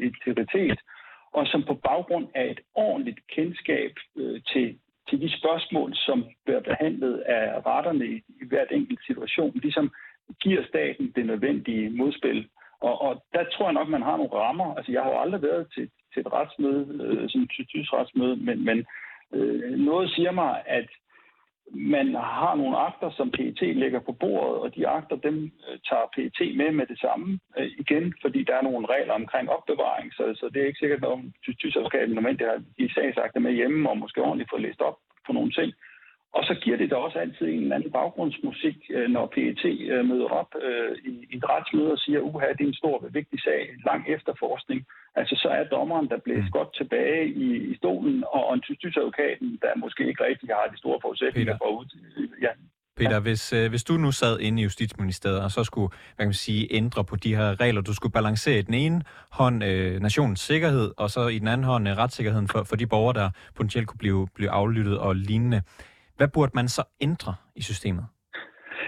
integritet, 0.07 0.79
og 1.33 1.47
som 1.47 1.63
på 1.63 1.73
baggrund 1.73 2.27
af 2.35 2.45
et 2.51 2.59
ordentligt 2.75 3.19
kendskab 3.35 3.93
øh, 4.15 4.41
til 4.51 4.79
til 5.09 5.21
de 5.21 5.37
spørgsmål, 5.37 5.95
som 5.95 6.25
bliver 6.45 6.59
behandlet 6.59 7.17
af 7.19 7.65
retterne 7.65 8.05
i, 8.05 8.15
i 8.15 8.45
hvert 8.47 8.71
enkelt 8.71 8.99
situation, 9.05 9.51
ligesom 9.53 9.91
giver 10.43 10.63
staten 10.67 11.13
det 11.15 11.25
nødvendige 11.25 11.89
modspil. 11.89 12.47
Og, 12.81 13.01
og 13.01 13.23
der 13.33 13.43
tror 13.43 13.65
jeg 13.65 13.73
nok, 13.73 13.89
man 13.89 14.01
har 14.01 14.17
nogle 14.17 14.33
rammer. 14.33 14.75
Altså, 14.75 14.91
jeg 14.91 15.03
har 15.03 15.09
jo 15.09 15.19
aldrig 15.19 15.41
været 15.41 15.67
til, 15.73 15.89
til 16.13 16.19
et 16.19 16.33
retsmøde, 16.33 16.83
øh, 17.03 17.29
sådan 17.29 17.41
et 17.41 17.93
retsmøde, 17.93 18.35
men, 18.35 18.65
men 18.65 18.85
øh, 19.33 19.71
noget 19.71 20.11
siger 20.11 20.31
mig, 20.31 20.63
at 20.65 20.87
man 21.71 22.15
har 22.15 22.55
nogle 22.55 22.77
akter, 22.77 23.09
som 23.09 23.31
PET 23.31 23.61
lægger 23.75 23.99
på 23.99 24.11
bordet, 24.11 24.61
og 24.61 24.75
de 24.75 24.87
akter, 24.87 25.15
dem 25.15 25.51
øh, 25.67 25.79
tager 25.89 26.07
PET 26.15 26.57
med 26.57 26.71
med 26.71 26.85
det 26.85 26.99
samme 26.99 27.39
øh, 27.57 27.71
igen, 27.77 28.13
fordi 28.21 28.43
der 28.43 28.55
er 28.55 28.61
nogle 28.61 28.87
regler 28.89 29.13
omkring 29.13 29.49
opbevaring, 29.49 30.13
så, 30.13 30.23
så 30.35 30.49
det 30.53 30.61
er 30.61 30.67
ikke 30.67 30.79
sikkert, 30.79 31.03
at 31.03 31.19
tyskselskabet 31.59 32.15
normalt 32.15 32.41
har 32.41 32.61
de 32.79 32.93
sagsakter 32.93 33.39
med 33.39 33.53
hjemme, 33.53 33.89
og 33.89 33.97
måske 33.97 34.21
ordentligt 34.21 34.49
få 34.49 34.57
læst 34.57 34.81
op 34.81 34.97
på 35.25 35.33
nogle 35.33 35.51
ting. 35.51 35.73
Og 36.33 36.43
så 36.43 36.53
giver 36.63 36.77
det 36.77 36.89
da 36.89 36.95
også 36.95 37.19
altid 37.19 37.45
en 37.47 37.61
eller 37.61 37.75
anden 37.75 37.91
baggrundsmusik, 37.91 38.77
øh, 38.89 39.09
når 39.09 39.25
PET 39.33 39.65
øh, 39.65 40.05
møder 40.05 40.29
op 40.41 40.51
øh, 40.67 40.91
i, 41.11 41.35
et 41.35 41.43
retsmøde 41.49 41.91
og 41.91 41.97
siger, 41.97 42.19
uha, 42.19 42.47
det 42.57 42.63
er 42.63 42.67
en 42.67 42.81
stor 42.83 43.07
vigtig 43.11 43.39
sag, 43.41 43.61
lang 43.85 44.01
efterforskning. 44.15 44.85
Altså 45.15 45.35
så 45.41 45.47
er 45.47 45.63
dommeren, 45.63 46.09
der 46.09 46.17
blæst 46.25 46.49
mm. 46.49 46.55
godt 46.57 46.75
tilbage 46.75 47.27
i, 47.27 47.47
i 47.71 47.75
stolen, 47.75 48.23
og 48.33 48.53
en 48.53 48.61
tysadvokaten, 48.61 49.59
der 49.61 49.71
måske 49.83 50.07
ikke 50.07 50.23
rigtig 50.23 50.49
har 50.49 50.67
de 50.71 50.77
store 50.77 50.99
forudsætninger 51.01 51.53
Peter. 51.53 51.65
for 51.65 51.79
ud. 51.79 51.85
Ja. 52.41 52.51
Peter, 52.97 53.11
ja. 53.11 53.19
hvis, 53.19 53.53
øh, 53.53 53.69
hvis 53.69 53.83
du 53.83 53.93
nu 53.93 54.11
sad 54.11 54.39
inde 54.39 54.61
i 54.61 54.63
Justitsministeriet 54.63 55.41
og 55.41 55.51
så 55.51 55.63
skulle 55.63 55.89
hvad 55.89 56.23
kan 56.23 56.27
man 56.27 56.33
sige, 56.33 56.73
ændre 56.73 57.03
på 57.03 57.15
de 57.15 57.35
her 57.35 57.59
regler, 57.59 57.81
du 57.81 57.93
skulle 57.93 58.13
balancere 58.13 58.59
i 58.59 58.61
den 58.61 58.73
ene 58.73 59.01
hånd 59.31 59.63
øh, 59.63 59.99
nationens 60.01 60.39
sikkerhed, 60.39 60.91
og 60.97 61.09
så 61.09 61.27
i 61.27 61.39
den 61.39 61.47
anden 61.47 61.63
hånd 61.63 61.87
øh, 61.89 61.97
retssikkerheden 61.97 62.47
for, 62.47 62.63
for 62.63 62.75
de 62.75 62.87
borgere, 62.87 63.13
der 63.13 63.29
potentielt 63.55 63.87
kunne 63.87 63.97
blive, 63.97 64.27
blive 64.35 64.49
aflyttet 64.49 64.97
og 64.99 65.15
lignende. 65.15 65.61
Hvad 66.17 66.27
burde 66.27 66.51
man 66.55 66.67
så 66.67 66.83
ændre 67.01 67.35
i 67.55 67.61
systemet? 67.61 68.05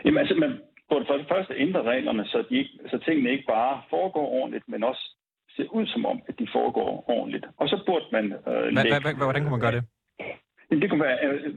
Jamen 0.06 0.18
altså, 0.18 0.36
man 0.36 0.52
burde 0.90 1.06
for 1.08 1.18
det 1.18 1.28
første 1.34 1.54
ændre 1.58 1.82
reglerne, 1.84 2.26
så, 2.26 2.44
de 2.50 2.56
ikke, 2.58 2.72
så 2.92 2.98
tingene 3.06 3.30
ikke 3.32 3.48
bare 3.48 3.82
foregår 3.90 4.28
ordentligt, 4.40 4.66
men 4.68 4.84
også 4.84 5.16
ser 5.56 5.68
ud 5.78 5.86
som 5.88 6.06
om, 6.06 6.22
at 6.28 6.40
de 6.40 6.48
foregår 6.54 7.06
ordentligt. 7.08 7.46
Og 7.58 7.68
så 7.70 7.84
burde 7.86 8.06
man... 8.12 8.26
Øh, 8.48 8.64
lægge, 8.74 9.24
hvordan 9.24 9.42
kunne 9.42 9.58
man 9.58 9.60
gøre 9.60 9.72
det? 9.72 9.84
Jamen, 10.70 10.82
det 10.82 10.90
kunne 10.90 11.08
være, 11.10 11.20
øh, 11.26 11.54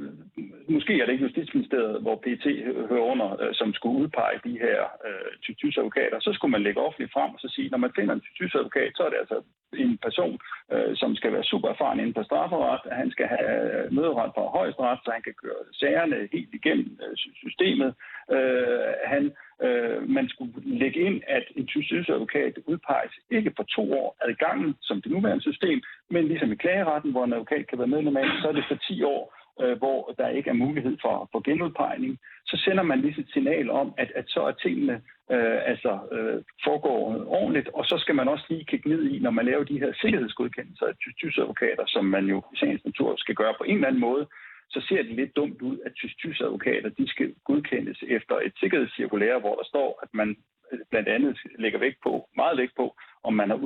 måske 0.69 1.01
er 1.01 1.05
det 1.05 1.13
ikke 1.13 1.25
Justitsministeriet, 1.25 2.03
hvor 2.03 2.17
PT 2.25 2.47
hører 2.91 3.11
under, 3.13 3.43
øh, 3.43 3.55
som 3.55 3.75
skulle 3.75 3.99
udpege 3.99 4.41
de 4.45 4.59
her 4.65 4.79
øh, 5.07 5.55
tysk-advokater. 5.61 6.21
Så 6.21 6.31
skulle 6.33 6.53
man 6.53 6.63
lægge 6.63 6.81
offentligt 6.81 7.13
frem 7.13 7.31
og 7.35 7.41
så 7.41 7.49
sige, 7.55 7.69
når 7.71 7.79
man 7.79 7.93
finder 7.97 8.15
en 8.15 8.25
tysk-advokat, 8.39 8.93
så 8.95 9.03
er 9.03 9.11
det 9.11 9.19
altså 9.25 9.39
en 9.73 9.99
person, 10.07 10.39
øh, 10.73 10.97
som 10.97 11.17
skal 11.17 11.33
være 11.33 11.45
super 11.45 11.69
erfaren 11.69 12.01
inden 12.01 12.15
for 12.15 12.23
strafferet. 12.23 12.81
Han 12.93 13.11
skal 13.11 13.27
have 13.27 13.51
øh, 13.85 13.93
møderet 13.93 14.33
fra 14.35 14.45
højesteret, 14.59 14.99
så 15.05 15.11
han 15.17 15.23
kan 15.23 15.35
køre 15.43 15.63
sagerne 15.73 16.29
helt 16.33 16.55
igennem 16.55 16.99
øh, 17.05 17.17
systemet. 17.45 17.95
Øh, 18.37 18.93
han 19.05 19.25
øh, 19.25 19.33
man 20.09 20.29
skulle 20.29 20.53
lægge 20.65 21.01
ind, 21.01 21.23
at 21.29 21.45
en 21.57 21.67
tilsynsadvokat 21.67 22.59
udpeges 22.67 23.15
ikke 23.31 23.53
for 23.57 23.63
to 23.63 23.93
år 23.93 24.17
ad 24.25 24.35
gangen, 24.35 24.75
som 24.81 25.03
det 25.03 25.13
nuværende 25.13 25.43
system, 25.43 25.83
men 26.11 26.29
ligesom 26.29 26.53
i 26.53 26.57
klageretten, 26.57 27.11
hvor 27.11 27.25
en 27.25 27.33
advokat 27.33 27.67
kan 27.67 27.79
være 27.79 27.95
medlem 27.95 28.17
af, 28.17 28.27
så 28.43 28.49
er 28.49 28.53
det 28.53 28.65
for 28.69 28.75
10 28.75 29.03
år, 29.03 29.23
øh, 29.63 29.79
hvor 29.79 30.15
der 30.19 30.29
ikke 30.29 30.51
er 30.51 30.63
mulighed 30.65 30.97
for, 31.03 31.29
for 31.33 31.41
genudpegning. 31.41 32.19
Så 32.47 32.57
sender 32.57 32.83
man 32.83 33.01
lige 33.01 33.21
et 33.21 33.31
signal 33.33 33.71
om, 33.71 33.95
at, 33.99 34.13
at 34.15 34.25
så 34.29 34.41
er 34.41 34.53
tingene 34.53 34.95
øh, 35.35 35.61
altså, 35.73 35.93
øh, 36.13 36.43
foregår 36.65 36.99
ordentligt, 37.27 37.69
og 37.75 37.85
så 37.85 37.97
skal 37.99 38.15
man 38.15 38.29
også 38.29 38.45
lige 38.49 38.65
kigge 38.65 38.89
ned 38.89 39.03
i, 39.11 39.19
når 39.19 39.31
man 39.31 39.47
laver 39.47 39.65
de 39.65 39.79
her 39.79 39.93
sikkerhedsgodkendelser 40.03 40.87
af 40.87 40.95
tysk 41.21 41.39
advokater, 41.39 41.85
som 41.87 42.05
man 42.05 42.25
jo 42.27 42.43
i 42.55 42.57
sagens 42.57 42.85
natur 42.85 43.17
skal 43.17 43.35
gøre 43.35 43.55
på 43.59 43.65
en 43.65 43.75
eller 43.75 43.89
anden 43.89 44.01
måde, 44.01 44.27
så 44.73 44.81
ser 44.89 45.03
det 45.03 45.15
lidt 45.17 45.37
dumt 45.37 45.63
ud, 45.63 45.79
at 45.87 45.93
tysk 45.95 46.41
advokater 46.41 46.89
de 46.89 47.09
skal 47.09 47.35
godkendes 47.45 47.99
efter 48.09 48.35
et 48.47 48.53
sikkerhedscirkulære, 48.61 49.41
hvor 49.41 49.55
der 49.55 49.65
står, 49.65 49.99
at 50.03 50.09
man 50.13 50.37
øh, 50.73 50.79
blandt 50.91 51.09
andet 51.09 51.39
lægger 51.59 51.79
vægt 51.79 51.99
på, 52.03 52.29
meget 52.37 52.59
vægt 52.59 52.77
på, 52.77 52.97
om 53.25 53.35
man 53.35 53.51
har 53.51 53.57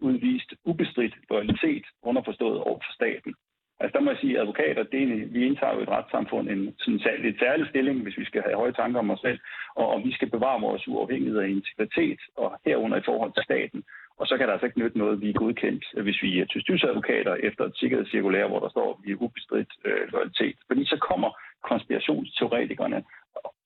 udvist 0.00 0.54
ubestridt 0.64 1.14
loyalitet 1.30 1.84
underforstået 2.02 2.58
over 2.60 2.78
for 2.78 2.92
staten. 2.94 3.34
Altså 3.80 3.98
der 3.98 4.04
må 4.04 4.10
jeg 4.10 4.18
sige, 4.20 4.34
at 4.34 4.40
advokater, 4.40 4.82
det 4.82 5.02
er, 5.02 5.26
vi 5.26 5.46
indtager 5.46 5.74
jo 5.74 5.80
et 5.82 5.88
retssamfund 5.88 6.48
en 6.48 6.74
sådan 6.78 7.22
lidt 7.22 7.38
særlig 7.38 7.66
stilling, 7.68 8.02
hvis 8.02 8.18
vi 8.18 8.24
skal 8.24 8.42
have 8.42 8.56
høje 8.56 8.72
tanker 8.72 8.98
om 8.98 9.10
os 9.10 9.20
selv, 9.20 9.38
og, 9.74 9.86
og 9.88 10.04
vi 10.04 10.12
skal 10.12 10.30
bevare 10.30 10.60
vores 10.60 10.88
uafhængighed 10.88 11.38
og 11.38 11.48
integritet, 11.48 12.20
og 12.36 12.60
herunder 12.64 12.96
i 12.98 13.06
forhold 13.08 13.32
til 13.34 13.44
staten. 13.44 13.84
Og 14.20 14.26
så 14.26 14.36
kan 14.36 14.46
der 14.46 14.52
altså 14.52 14.66
ikke 14.66 14.78
nytte 14.78 14.98
noget, 14.98 15.20
vi 15.20 15.28
er 15.28 15.40
godkendt, 15.42 15.84
hvis 16.02 16.22
vi 16.22 16.40
er 16.40 16.46
tystysadvokater 16.46 17.34
efter 17.34 17.64
et 17.64 17.76
sikkerhedscirkulær, 17.76 18.46
hvor 18.48 18.60
der 18.60 18.68
står, 18.68 18.88
at 18.92 18.98
vi 19.04 19.12
er 19.12 19.22
ubestridt 19.24 19.72
øh, 19.84 20.12
loyalitet. 20.12 20.56
Fordi 20.66 20.84
så 20.84 20.96
kommer 21.10 21.30
konspirationsteoretikerne 21.70 23.04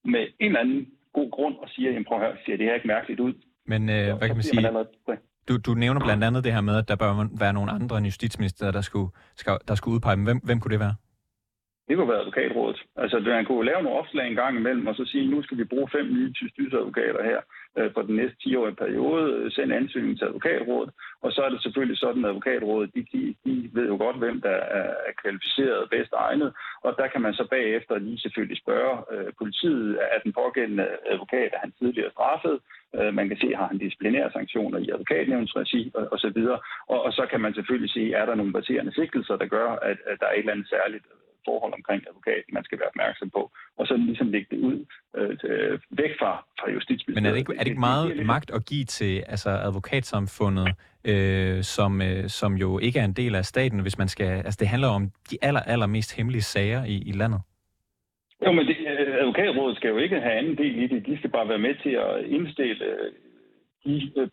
med 0.04 0.24
en 0.38 0.46
eller 0.46 0.60
anden 0.60 0.88
god 1.12 1.30
grund 1.30 1.56
og 1.62 1.68
siger, 1.68 1.98
at 1.98 2.06
prøv 2.06 2.18
at 2.18 2.24
høre, 2.26 2.36
ser 2.46 2.56
det 2.56 2.66
her 2.66 2.74
ikke 2.74 2.86
mærkeligt 2.86 3.20
ud? 3.20 3.34
Men 3.66 3.82
øh, 3.88 4.06
hvad 4.18 4.26
kan 4.28 4.36
man 4.36 4.42
sige? 4.42 4.72
Man 4.72 4.86
du, 5.48 5.54
du 5.66 5.72
nævner 5.74 6.00
blandt 6.08 6.24
andet 6.24 6.44
det 6.44 6.52
her 6.52 6.60
med, 6.60 6.76
at 6.82 6.88
der 6.88 6.96
bør 6.96 7.12
være 7.44 7.52
nogle 7.52 7.70
andre 7.72 7.98
end 7.98 8.06
justitsminister, 8.06 8.70
der 8.70 8.80
skulle, 8.80 9.10
skal, 9.36 9.58
der 9.68 9.74
skulle 9.74 9.94
udpege 9.94 10.16
dem. 10.16 10.24
Hvem, 10.24 10.40
hvem 10.48 10.60
kunne 10.60 10.72
det 10.72 10.80
være? 10.80 10.94
Det 11.88 11.96
kunne 11.96 12.12
være 12.12 12.22
advokatrådet. 12.24 12.78
Altså, 12.96 13.16
man 13.20 13.44
kunne 13.44 13.64
lave 13.70 13.82
nogle 13.82 13.98
opslag 13.98 14.26
en 14.26 14.40
gang 14.42 14.56
imellem, 14.56 14.86
og 14.86 14.94
så 14.94 15.04
sige, 15.04 15.30
nu 15.30 15.42
skal 15.42 15.58
vi 15.58 15.64
bruge 15.64 15.88
fem 15.96 16.06
nye 16.16 16.32
advokater 16.80 17.22
her 17.30 17.36
øh, 17.38 17.59
Øh, 17.78 17.90
for 17.94 18.02
den 18.02 18.16
næste 18.16 18.36
10-årige 18.42 18.80
periode, 18.84 19.32
øh, 19.32 19.50
send 19.52 19.72
ansøgning 19.72 20.18
til 20.18 20.24
advokatrådet, 20.24 20.90
og 21.22 21.32
så 21.32 21.40
er 21.42 21.50
det 21.50 21.62
selvfølgelig 21.62 21.98
sådan, 21.98 22.24
at 22.24 22.28
advokatrådet, 22.30 22.94
de, 22.94 23.06
de, 23.12 23.34
de 23.44 23.70
ved 23.72 23.86
jo 23.86 23.96
godt, 23.96 24.16
hvem 24.16 24.40
der 24.40 24.56
er 24.80 25.12
kvalificeret 25.22 25.90
bedst 25.90 26.12
egnet, 26.16 26.52
og 26.84 26.94
der 26.98 27.06
kan 27.06 27.20
man 27.20 27.34
så 27.34 27.44
bagefter 27.50 27.98
lige 27.98 28.20
selvfølgelig 28.20 28.58
spørge 28.58 28.94
øh, 29.12 29.32
politiet, 29.38 29.98
er 30.14 30.18
den 30.24 30.32
pågældende 30.32 30.86
advokat, 31.12 31.50
er 31.52 31.60
han 31.64 31.72
tidligere 31.72 32.10
straffet, 32.10 32.60
øh, 32.96 33.14
man 33.14 33.28
kan 33.28 33.38
se, 33.40 33.54
har 33.54 33.66
han 33.66 33.78
disciplinære 33.78 34.30
sanktioner 34.32 34.78
i 34.78 34.90
advokatnævnsregi 34.90 35.90
og, 35.94 36.08
og 36.12 36.18
så 36.18 36.30
videre, 36.34 36.58
og, 36.88 37.02
og 37.02 37.12
så 37.12 37.26
kan 37.30 37.40
man 37.40 37.54
selvfølgelig 37.54 37.90
se, 37.90 38.12
er 38.12 38.26
der 38.26 38.34
nogle 38.34 38.52
baserende 38.52 38.94
sigtelser, 38.94 39.36
der 39.36 39.46
gør, 39.46 39.68
at, 39.70 39.98
at 40.10 40.16
der 40.20 40.26
er 40.26 40.32
et 40.32 40.38
eller 40.38 40.52
andet 40.52 40.68
særligt 40.68 41.04
forhold 41.48 41.72
omkring 41.78 42.00
advokaten, 42.10 42.50
man 42.58 42.64
skal 42.64 42.78
være 42.78 42.90
opmærksom 42.92 43.30
på, 43.30 43.42
og 43.78 43.86
så 43.86 43.96
ligesom 43.96 44.28
lægge 44.34 44.48
det 44.50 44.60
ud 44.68 44.78
øh, 45.16 45.38
til, 45.40 45.80
væk 45.90 46.12
fra, 46.20 46.32
fra 46.60 46.70
justitsministeriet. 46.70 47.22
Men 47.22 47.26
er 47.26 47.30
det 47.30 47.38
ikke, 47.38 47.54
er 47.58 47.64
det 47.64 47.72
ikke 47.74 47.86
meget 47.90 48.16
det, 48.16 48.26
magt 48.26 48.50
at 48.50 48.62
give 48.70 48.84
til 48.84 49.24
altså 49.34 49.50
advokatsamfundet, 49.50 50.68
øh, 51.04 51.62
som, 51.62 52.02
øh, 52.02 52.28
som 52.28 52.54
jo 52.54 52.78
ikke 52.78 52.98
er 52.98 53.04
en 53.04 53.12
del 53.12 53.34
af 53.34 53.44
staten, 53.44 53.80
hvis 53.80 53.98
man 53.98 54.08
skal... 54.08 54.30
Altså 54.46 54.58
det 54.60 54.68
handler 54.68 54.88
om 54.88 55.02
de 55.30 55.36
aller, 55.42 55.60
aller 55.60 55.86
mest 55.86 56.16
hemmelige 56.16 56.42
sager 56.42 56.84
i, 56.84 56.96
i 57.10 57.12
landet? 57.12 57.40
Jo, 58.46 58.52
men 58.52 58.66
det, 58.66 58.76
øh, 58.92 59.14
advokatrådet 59.20 59.76
skal 59.76 59.90
jo 59.90 59.98
ikke 59.98 60.20
have 60.20 60.38
anden 60.40 60.56
del 60.58 60.82
i 60.82 60.86
det. 60.86 61.06
De 61.06 61.18
skal 61.18 61.30
bare 61.30 61.48
være 61.48 61.58
med 61.58 61.74
til 61.82 61.90
at 61.90 62.24
indstille 62.36 62.86
de 63.84 64.12
øh, 64.16 64.28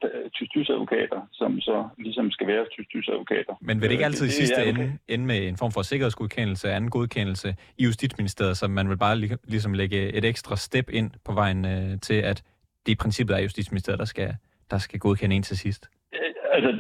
advokater 0.76 1.22
som 1.32 1.60
så 1.60 1.88
ligesom 1.98 2.32
skal 2.32 2.48
være 2.48 2.66
advokater. 3.14 3.54
Men 3.62 3.82
vil 3.82 3.90
det 3.90 3.92
ikke 3.92 4.06
altid 4.06 4.26
i 4.28 4.30
sidste 4.30 4.66
ende 4.66 4.98
ende 5.08 5.26
med 5.26 5.48
en 5.48 5.58
form 5.58 5.72
for 5.72 5.82
sikkerhedsgodkendelse, 5.82 6.72
anden 6.72 6.90
godkendelse 6.90 7.56
i 7.78 7.84
Justitsministeriet, 7.84 8.58
så 8.58 8.68
man 8.68 8.90
vil 8.90 8.98
bare 8.98 9.16
ligesom 9.44 9.74
lægge 9.74 10.14
et 10.18 10.26
ekstra 10.26 10.56
step 10.56 10.90
ind 10.90 11.12
på 11.26 11.32
vejen 11.34 11.66
øh, 11.66 12.00
til, 12.02 12.14
at 12.32 12.44
det 12.86 12.92
i 12.92 12.96
princippet 12.96 13.36
er 13.36 13.42
Justitsministeriet, 13.42 14.00
der 14.00 14.06
skal, 14.06 14.36
der 14.72 14.78
skal 14.78 15.00
godkende 15.00 15.36
en 15.36 15.44
til 15.44 15.58
sidst? 15.58 15.90
Øh, 16.14 16.34
altså, 16.56 16.72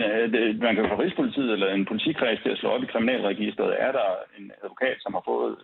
man 0.65 0.75
kan 0.75 0.85
få 0.89 0.95
Rigspolitiet 1.01 1.51
eller 1.51 1.73
en 1.73 1.85
politikreds 1.85 2.39
til 2.43 2.49
at 2.49 2.57
slå 2.57 2.69
op 2.69 2.83
i 2.83 2.91
kriminalregisteret. 2.93 3.75
Er 3.79 3.91
der 3.91 4.07
en 4.37 4.51
advokat, 4.63 4.97
som 4.99 5.13
har 5.13 5.23
fået 5.25 5.55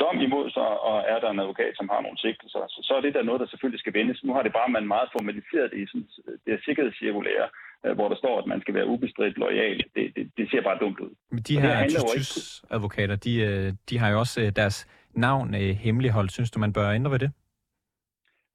dom 0.00 0.16
imod 0.26 0.46
sig, 0.56 0.68
og 0.88 0.96
er 1.12 1.18
der 1.20 1.30
en 1.30 1.42
advokat, 1.44 1.72
som 1.76 1.88
har 1.92 2.00
nogle 2.02 2.18
sigtelser, 2.24 2.62
så, 2.74 2.78
så 2.88 2.92
er 2.94 3.00
det 3.00 3.14
der 3.14 3.22
noget, 3.22 3.40
der 3.40 3.46
selvfølgelig 3.46 3.80
skal 3.80 3.94
vendes. 3.98 4.24
Nu 4.24 4.32
har 4.34 4.42
det 4.42 4.52
bare 4.58 4.70
man 4.76 4.86
meget 4.94 5.08
formaliseret 5.16 5.70
i 5.80 5.82
sådan, 5.90 6.08
det 6.46 6.64
sikkerhedscirkulære, 6.66 7.48
øh, 7.84 7.92
hvor 7.96 8.08
der 8.08 8.16
står, 8.22 8.34
at 8.38 8.46
man 8.52 8.60
skal 8.60 8.74
være 8.74 8.86
ubestridt 8.86 9.38
lojal. 9.38 9.78
Det, 9.96 10.04
det, 10.16 10.24
det 10.38 10.50
ser 10.50 10.62
bare 10.68 10.78
dumt 10.84 11.00
ud. 11.00 11.12
Men 11.30 11.42
de 11.42 11.60
her 11.60 11.74
advokater, 12.70 13.16
de, 13.16 13.32
øh, 13.48 13.72
de 13.88 13.98
har 13.98 14.08
jo 14.12 14.18
også 14.18 14.40
øh, 14.42 14.48
deres 14.60 14.76
navn 15.14 15.54
hemmeligholdt. 15.54 16.32
Synes 16.32 16.50
du, 16.50 16.58
man 16.58 16.72
bør 16.72 16.90
ændre 16.90 17.10
ved 17.10 17.18
det? 17.18 17.30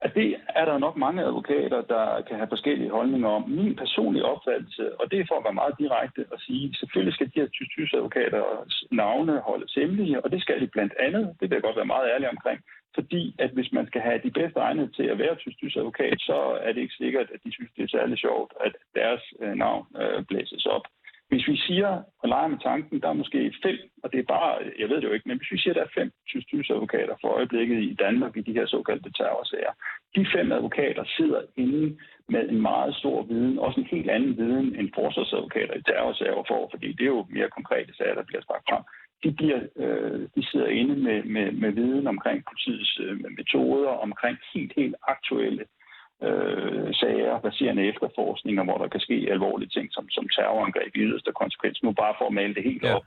At 0.01 0.11
det 0.15 0.35
er 0.55 0.65
der 0.65 0.77
nok 0.77 0.95
mange 0.97 1.23
advokater, 1.23 1.81
der 1.81 2.21
kan 2.27 2.35
have 2.37 2.53
forskellige 2.55 2.89
holdninger 2.89 3.29
om. 3.29 3.49
Min 3.49 3.75
personlige 3.75 4.25
opfattelse, 4.25 4.99
og 4.99 5.11
det 5.11 5.19
er 5.19 5.25
for 5.27 5.37
at 5.37 5.43
være 5.43 5.61
meget 5.61 5.75
direkte 5.79 6.25
at 6.33 6.39
sige, 6.45 6.75
selvfølgelig 6.75 7.13
skal 7.13 7.27
de 7.27 7.39
her 7.39 7.47
tysk 7.47 7.93
advokaters 7.93 8.83
navne 8.91 9.39
holdes 9.39 9.73
hemmelige, 9.73 10.23
og 10.23 10.31
det 10.31 10.41
skal 10.41 10.61
de 10.61 10.67
blandt 10.67 10.93
andet, 10.99 11.25
det 11.39 11.49
vil 11.49 11.55
jeg 11.55 11.61
godt 11.67 11.75
være 11.75 11.93
meget 11.93 12.11
ærlig 12.13 12.29
omkring, 12.29 12.59
fordi 12.97 13.35
at 13.39 13.51
hvis 13.55 13.71
man 13.71 13.87
skal 13.87 14.01
have 14.01 14.19
de 14.23 14.31
bedste 14.31 14.59
egne 14.59 14.91
til 14.97 15.07
at 15.13 15.19
være 15.19 15.35
tysk 15.35 15.75
advokat, 15.77 16.17
så 16.29 16.37
er 16.65 16.71
det 16.73 16.81
ikke 16.81 17.01
sikkert, 17.03 17.27
at 17.33 17.39
de 17.45 17.51
synes, 17.53 17.71
det 17.75 17.83
er 17.83 17.97
særlig 17.97 18.17
sjovt, 18.17 18.53
at 18.65 18.73
deres 18.95 19.23
øh, 19.41 19.53
navn 19.63 19.85
øh, 20.01 20.25
blæses 20.29 20.65
op. 20.65 20.85
Hvis 21.29 21.47
vi 21.47 21.57
siger 21.57 22.03
og 22.21 22.29
leger 22.29 22.47
med 22.47 22.59
tanken, 22.69 23.01
der 23.01 23.09
er 23.09 23.21
måske 23.21 23.53
fem, 23.63 23.77
og 24.03 24.11
det 24.11 24.19
er 24.19 24.23
bare, 24.35 24.51
jeg 24.79 24.89
ved 24.89 24.95
det 24.95 25.03
jo 25.03 25.13
ikke, 25.13 25.29
men 25.29 25.37
hvis 25.37 25.51
vi 25.51 25.57
siger, 25.57 25.73
der 25.73 25.83
er 25.83 25.97
fem 25.99 26.11
advokater 26.69 27.15
for 27.21 27.27
øjeblikket 27.27 27.79
i 27.83 27.93
Danmark 27.93 28.37
i 28.37 28.41
de 28.41 28.53
her 28.53 28.65
såkaldte 28.67 29.11
terrorsager, 29.11 29.73
de 30.15 30.27
fem 30.35 30.51
advokater 30.51 31.03
sidder 31.17 31.41
inde 31.57 31.97
med 32.29 32.49
en 32.49 32.61
meget 32.61 32.95
stor 32.95 33.23
viden, 33.23 33.59
også 33.59 33.79
en 33.79 33.91
helt 33.95 34.09
anden 34.09 34.37
viden 34.37 34.75
end 34.79 34.89
forsvarsadvokater 34.95 35.73
i 35.73 35.81
terrorsager 35.81 36.43
for, 36.47 36.69
fordi 36.73 36.87
det 36.87 37.03
er 37.03 37.15
jo 37.17 37.25
mere 37.29 37.49
konkrete 37.49 37.93
sager, 37.97 38.15
der 38.15 38.23
bliver 38.29 38.41
strakt 38.41 38.65
frem. 38.69 38.83
De, 39.23 39.31
bliver, 39.31 39.59
øh, 39.75 40.21
de 40.35 40.45
sidder 40.49 40.67
inde 40.67 40.95
med, 40.95 41.23
med, 41.23 41.51
med 41.51 41.71
viden 41.71 42.07
omkring 42.07 42.43
politiets 42.49 42.99
øh, 42.99 43.19
metoder, 43.37 43.89
omkring 43.89 44.37
helt, 44.53 44.73
helt 44.75 44.95
aktuelle 45.07 45.61
øh, 45.61 45.86
sager, 47.01 47.39
baserende 47.39 47.87
efterforskninger, 47.87 48.63
hvor 48.63 48.77
der 48.77 48.87
kan 48.87 48.99
ske 48.99 49.27
alvorlige 49.31 49.69
ting 49.69 49.87
som, 49.91 50.09
som 50.09 50.29
terrorangreb 50.29 50.95
i 50.95 50.99
yderste 50.99 51.31
konsekvens. 51.31 51.83
Nu 51.83 51.91
bare 51.91 52.15
for 52.17 52.25
at 52.27 52.33
male 52.33 52.55
det 52.55 52.63
helt 52.63 52.83
ja. 52.83 52.95
op. 52.95 53.05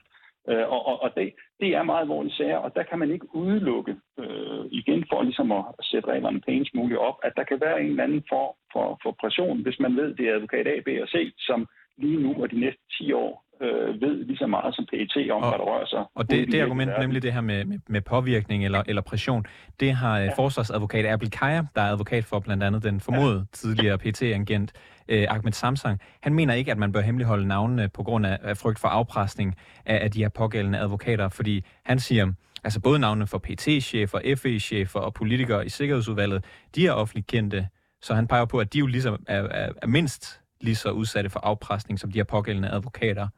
Øh, 0.48 0.68
og 0.74 0.86
og, 0.86 1.02
og 1.02 1.10
det, 1.16 1.32
det 1.60 1.68
er 1.68 1.82
meget 1.82 2.00
alvorlige 2.00 2.34
sager, 2.34 2.56
og 2.56 2.74
der 2.74 2.82
kan 2.82 2.98
man 2.98 3.10
ikke 3.10 3.34
udelukke, 3.34 3.96
øh, 4.18 4.64
igen 4.70 5.04
for 5.10 5.22
ligesom 5.22 5.52
at 5.52 5.64
sætte 5.82 6.08
reglerne 6.08 6.40
pænest 6.40 6.74
muligt 6.74 7.00
op, 7.00 7.18
at 7.22 7.32
der 7.36 7.44
kan 7.44 7.60
være 7.60 7.80
en 7.82 7.90
eller 7.90 8.04
anden 8.04 8.24
form 8.28 8.54
for, 8.72 8.98
for 9.02 9.16
pression, 9.20 9.62
hvis 9.62 9.80
man 9.80 9.96
ved, 9.96 10.14
det 10.14 10.28
er 10.28 10.34
advokat 10.34 10.66
A, 10.66 10.80
B 10.80 10.88
og 11.02 11.08
C, 11.08 11.32
som 11.38 11.68
lige 11.98 12.22
nu 12.22 12.42
og 12.42 12.50
de 12.50 12.60
næste 12.60 12.82
10 12.98 13.12
år 13.12 13.44
øh, 13.60 14.00
ved 14.00 14.24
lige 14.24 14.36
så 14.36 14.46
meget 14.46 14.74
som 14.74 14.86
PET 14.90 15.30
om, 15.30 15.42
og, 15.42 15.48
hvad 15.48 15.58
der 15.58 15.64
rører 15.64 15.86
sig. 15.86 16.04
Og 16.14 16.30
det, 16.30 16.52
det 16.52 16.60
argument, 16.60 16.90
nemlig 17.00 17.22
det 17.22 17.32
her 17.32 17.40
med, 17.40 17.64
med, 17.64 17.78
med 17.88 18.00
påvirkning 18.00 18.64
eller, 18.64 18.82
eller 18.86 19.02
pression, 19.02 19.46
det 19.80 19.92
har 19.92 20.18
øh, 20.18 20.24
ja. 20.24 20.32
forsvarsadvokat 20.36 21.04
Erbil 21.06 21.30
Kaya, 21.30 21.62
der 21.74 21.82
er 21.82 21.92
advokat 21.92 22.24
for 22.24 22.38
blandt 22.38 22.62
andet 22.62 22.82
den 22.82 23.00
formodede 23.00 23.38
ja. 23.38 23.44
tidligere 23.52 23.98
PET-agent 23.98 24.72
eh, 25.10 25.26
Ahmed 25.30 25.52
Samsang, 25.52 26.00
han 26.20 26.34
mener 26.34 26.54
ikke, 26.54 26.70
at 26.70 26.78
man 26.78 26.92
bør 26.92 27.00
hemmeligholde 27.00 27.46
navnene 27.48 27.88
på 27.88 28.02
grund 28.02 28.26
af, 28.26 28.38
af 28.42 28.56
frygt 28.56 28.78
for 28.78 28.88
afpresning 28.88 29.56
af, 29.86 30.04
af 30.04 30.10
de 30.10 30.22
her 30.22 30.28
pågældende 30.28 30.78
advokater, 30.78 31.28
fordi 31.28 31.64
han 31.84 31.98
siger, 31.98 32.32
altså 32.64 32.80
både 32.80 32.98
navnene 32.98 33.26
for 33.26 33.38
PT-chefer, 33.38 34.36
FE-chefer 34.36 35.00
og 35.00 35.14
politikere 35.14 35.66
i 35.66 35.68
Sikkerhedsudvalget, 35.68 36.44
de 36.74 36.86
er 36.86 36.92
offentligt 36.92 37.26
kendte, 37.26 37.68
så 38.02 38.14
han 38.14 38.26
peger 38.26 38.44
på, 38.44 38.58
at 38.58 38.72
de 38.72 38.78
jo 38.78 38.86
ligesom 38.86 39.24
er, 39.26 39.42
er, 39.42 39.72
er 39.82 39.86
mindst 39.86 40.40
lige 40.60 40.74
så 40.74 40.90
udsatte 40.90 41.30
for 41.30 41.40
afpresning 41.40 42.00
som 42.00 42.12
de 42.12 42.18
her 42.18 42.24
pågældende 42.24 42.70
advokater. 42.70 43.28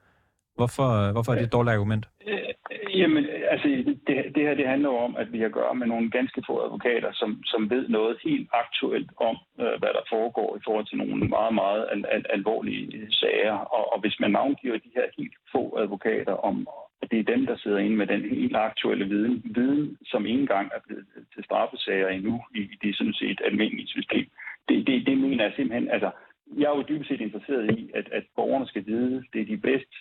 Hvorfor, 0.58 1.12
hvorfor 1.12 1.32
er 1.32 1.36
det 1.36 1.46
et 1.46 1.52
dårligt 1.52 1.74
argument? 1.74 2.04
Øh, 2.26 2.52
jamen, 3.00 3.24
altså, 3.50 3.68
det, 4.06 4.16
det 4.34 4.42
her 4.46 4.54
det 4.54 4.68
handler 4.68 4.88
jo 4.88 4.96
om, 4.96 5.16
at 5.16 5.32
vi 5.32 5.38
har 5.38 5.46
at 5.46 5.52
gøre 5.52 5.74
med 5.74 5.86
nogle 5.86 6.10
ganske 6.10 6.42
få 6.46 6.64
advokater, 6.64 7.10
som, 7.12 7.42
som 7.44 7.70
ved 7.70 7.88
noget 7.88 8.16
helt 8.24 8.48
aktuelt 8.52 9.10
om, 9.16 9.36
øh, 9.60 9.74
hvad 9.80 9.92
der 9.98 10.04
foregår 10.14 10.56
i 10.56 10.64
forhold 10.64 10.86
til 10.86 10.98
nogle 10.98 11.28
meget, 11.28 11.54
meget 11.54 11.88
al, 11.92 12.04
al, 12.08 12.24
alvorlige 12.30 13.12
sager. 13.12 13.52
Og, 13.76 13.92
og 13.92 14.00
hvis 14.00 14.20
man 14.20 14.30
navngiver 14.30 14.78
de 14.78 14.94
her 14.94 15.06
helt 15.18 15.34
få 15.52 15.76
advokater 15.82 16.32
om, 16.32 16.68
at 17.02 17.10
det 17.10 17.18
er 17.18 17.32
dem, 17.34 17.46
der 17.46 17.56
sidder 17.56 17.78
inde 17.78 17.96
med 17.96 18.06
den 18.06 18.20
helt 18.20 18.56
aktuelle 18.56 19.04
viden, 19.04 19.42
viden 19.44 19.98
som 20.04 20.26
ikke 20.26 20.40
engang 20.40 20.70
er 20.74 20.80
blevet 20.86 21.06
til 21.34 21.44
straffesager 21.44 22.08
endnu 22.08 22.42
i, 22.54 22.58
i 22.58 22.76
det 22.82 22.96
sådan 22.96 23.12
set 23.12 23.40
almindelige 23.44 23.88
system. 23.96 24.26
Det, 24.68 24.86
det, 24.86 25.06
det 25.06 25.18
mener 25.18 25.44
jeg 25.44 25.52
simpelthen, 25.56 25.90
altså, 25.90 26.10
jeg 26.58 26.64
er 26.64 26.76
jo 26.76 26.84
dybest 26.88 27.08
set 27.08 27.20
interesseret 27.20 27.78
i, 27.78 27.90
at, 27.94 28.08
at 28.12 28.24
borgerne 28.36 28.66
skal 28.66 28.86
vide, 28.86 29.24
det 29.32 29.40
er 29.40 29.46
de 29.46 29.56
bedst 29.56 29.92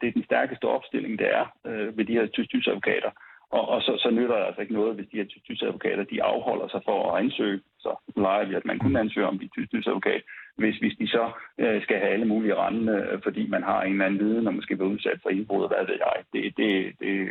det 0.00 0.06
er 0.08 0.12
den 0.12 0.24
stærkeste 0.24 0.64
opstilling, 0.64 1.18
der 1.18 1.26
er 1.26 1.44
øh, 1.66 1.98
ved 1.98 2.04
de 2.04 2.12
her 2.12 2.26
tysk-tysk-advokater. 2.26 3.10
Og, 3.50 3.68
og 3.68 3.82
så, 3.82 3.92
så 4.02 4.10
nytter 4.10 4.36
det 4.36 4.46
altså 4.46 4.60
ikke 4.60 4.74
noget, 4.74 4.94
hvis 4.94 5.06
de 5.12 5.16
her 5.16 5.24
tysk-tysk-advokater 5.24 6.04
de 6.04 6.22
afholder 6.22 6.68
sig 6.68 6.80
for 6.84 7.12
at 7.12 7.24
ansøge. 7.24 7.60
Så 7.78 7.90
leger 8.16 8.46
vi, 8.46 8.54
at 8.54 8.64
man 8.64 8.78
kun 8.78 8.96
ansøger 8.96 9.28
om 9.28 9.38
de 9.38 9.48
tysk-tysk-advokat, 9.48 10.22
hvis, 10.56 10.76
hvis 10.76 10.96
de 11.00 11.08
så 11.08 11.30
øh, 11.58 11.82
skal 11.82 11.98
have 11.98 12.12
alle 12.12 12.28
mulige 12.28 12.54
rende, 12.54 12.92
øh, 12.92 13.22
fordi 13.22 13.48
man 13.48 13.62
har 13.62 13.82
en 13.82 13.92
eller 13.92 14.04
anden 14.04 14.20
viden, 14.20 14.46
og 14.46 14.54
måske 14.54 14.76
bliver 14.76 14.90
udsat 14.90 15.18
for 15.22 15.30
indbrud, 15.30 15.68
hvad 15.68 15.86
ved 15.86 15.98
jeg. 16.06 16.16
Det, 16.32 16.56
det, 16.56 16.92
det, 17.00 17.28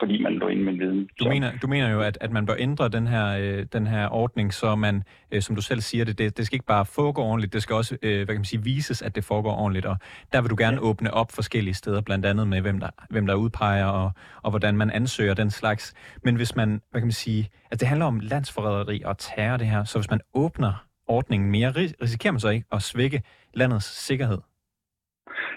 fordi 0.00 0.22
man 0.22 0.32
lå 0.32 0.48
inde 0.48 0.62
med 0.62 0.72
viden. 0.72 1.08
Du 1.20 1.28
mener, 1.28 1.50
du 1.62 1.66
mener 1.66 1.90
jo, 1.90 2.00
at, 2.00 2.18
at 2.20 2.30
man 2.32 2.46
bør 2.46 2.54
ændre 2.58 2.88
den 2.88 3.06
her, 3.06 3.26
øh, 3.40 3.66
den 3.72 3.86
her 3.86 4.08
ordning, 4.08 4.54
så 4.54 4.74
man, 4.74 5.02
øh, 5.32 5.42
som 5.42 5.56
du 5.56 5.62
selv 5.62 5.80
siger 5.80 6.04
det, 6.04 6.18
det, 6.18 6.36
det 6.36 6.46
skal 6.46 6.56
ikke 6.56 6.66
bare 6.66 6.86
foregå 6.86 7.22
ordentligt, 7.22 7.52
det 7.52 7.62
skal 7.62 7.76
også 7.76 7.96
øh, 8.02 8.16
hvad 8.16 8.26
kan 8.26 8.36
man 8.36 8.44
sige, 8.44 8.64
vises, 8.64 9.02
at 9.02 9.14
det 9.14 9.24
foregår 9.24 9.52
ordentligt, 9.56 9.86
og 9.86 9.96
der 10.32 10.40
vil 10.42 10.50
du 10.50 10.56
gerne 10.58 10.76
ja. 10.76 10.82
åbne 10.82 11.14
op 11.14 11.32
forskellige 11.32 11.74
steder, 11.74 12.00
blandt 12.00 12.26
andet 12.26 12.48
med, 12.48 12.60
hvem 12.60 12.80
der, 12.80 12.90
hvem 13.10 13.26
der 13.26 13.34
udpeger, 13.34 13.86
og, 13.86 14.10
og 14.42 14.50
hvordan 14.50 14.76
man 14.76 14.90
ansøger 14.90 15.34
den 15.34 15.50
slags. 15.50 15.94
Men 16.24 16.36
hvis 16.36 16.56
man, 16.56 16.68
hvad 16.90 17.00
kan 17.00 17.06
man 17.06 17.12
sige, 17.12 17.48
at 17.70 17.80
det 17.80 17.88
handler 17.88 18.06
om 18.06 18.20
landsforræderi 18.20 19.02
og 19.04 19.18
terror 19.18 19.56
det 19.56 19.66
her, 19.66 19.84
så 19.84 19.98
hvis 19.98 20.10
man 20.10 20.20
åbner 20.34 20.86
ordningen 21.06 21.50
mere, 21.50 21.70
risikerer 22.02 22.32
man 22.32 22.40
så 22.40 22.48
ikke 22.48 22.66
at 22.72 22.82
svække 22.82 23.22
landets 23.54 24.06
sikkerhed? 24.06 24.38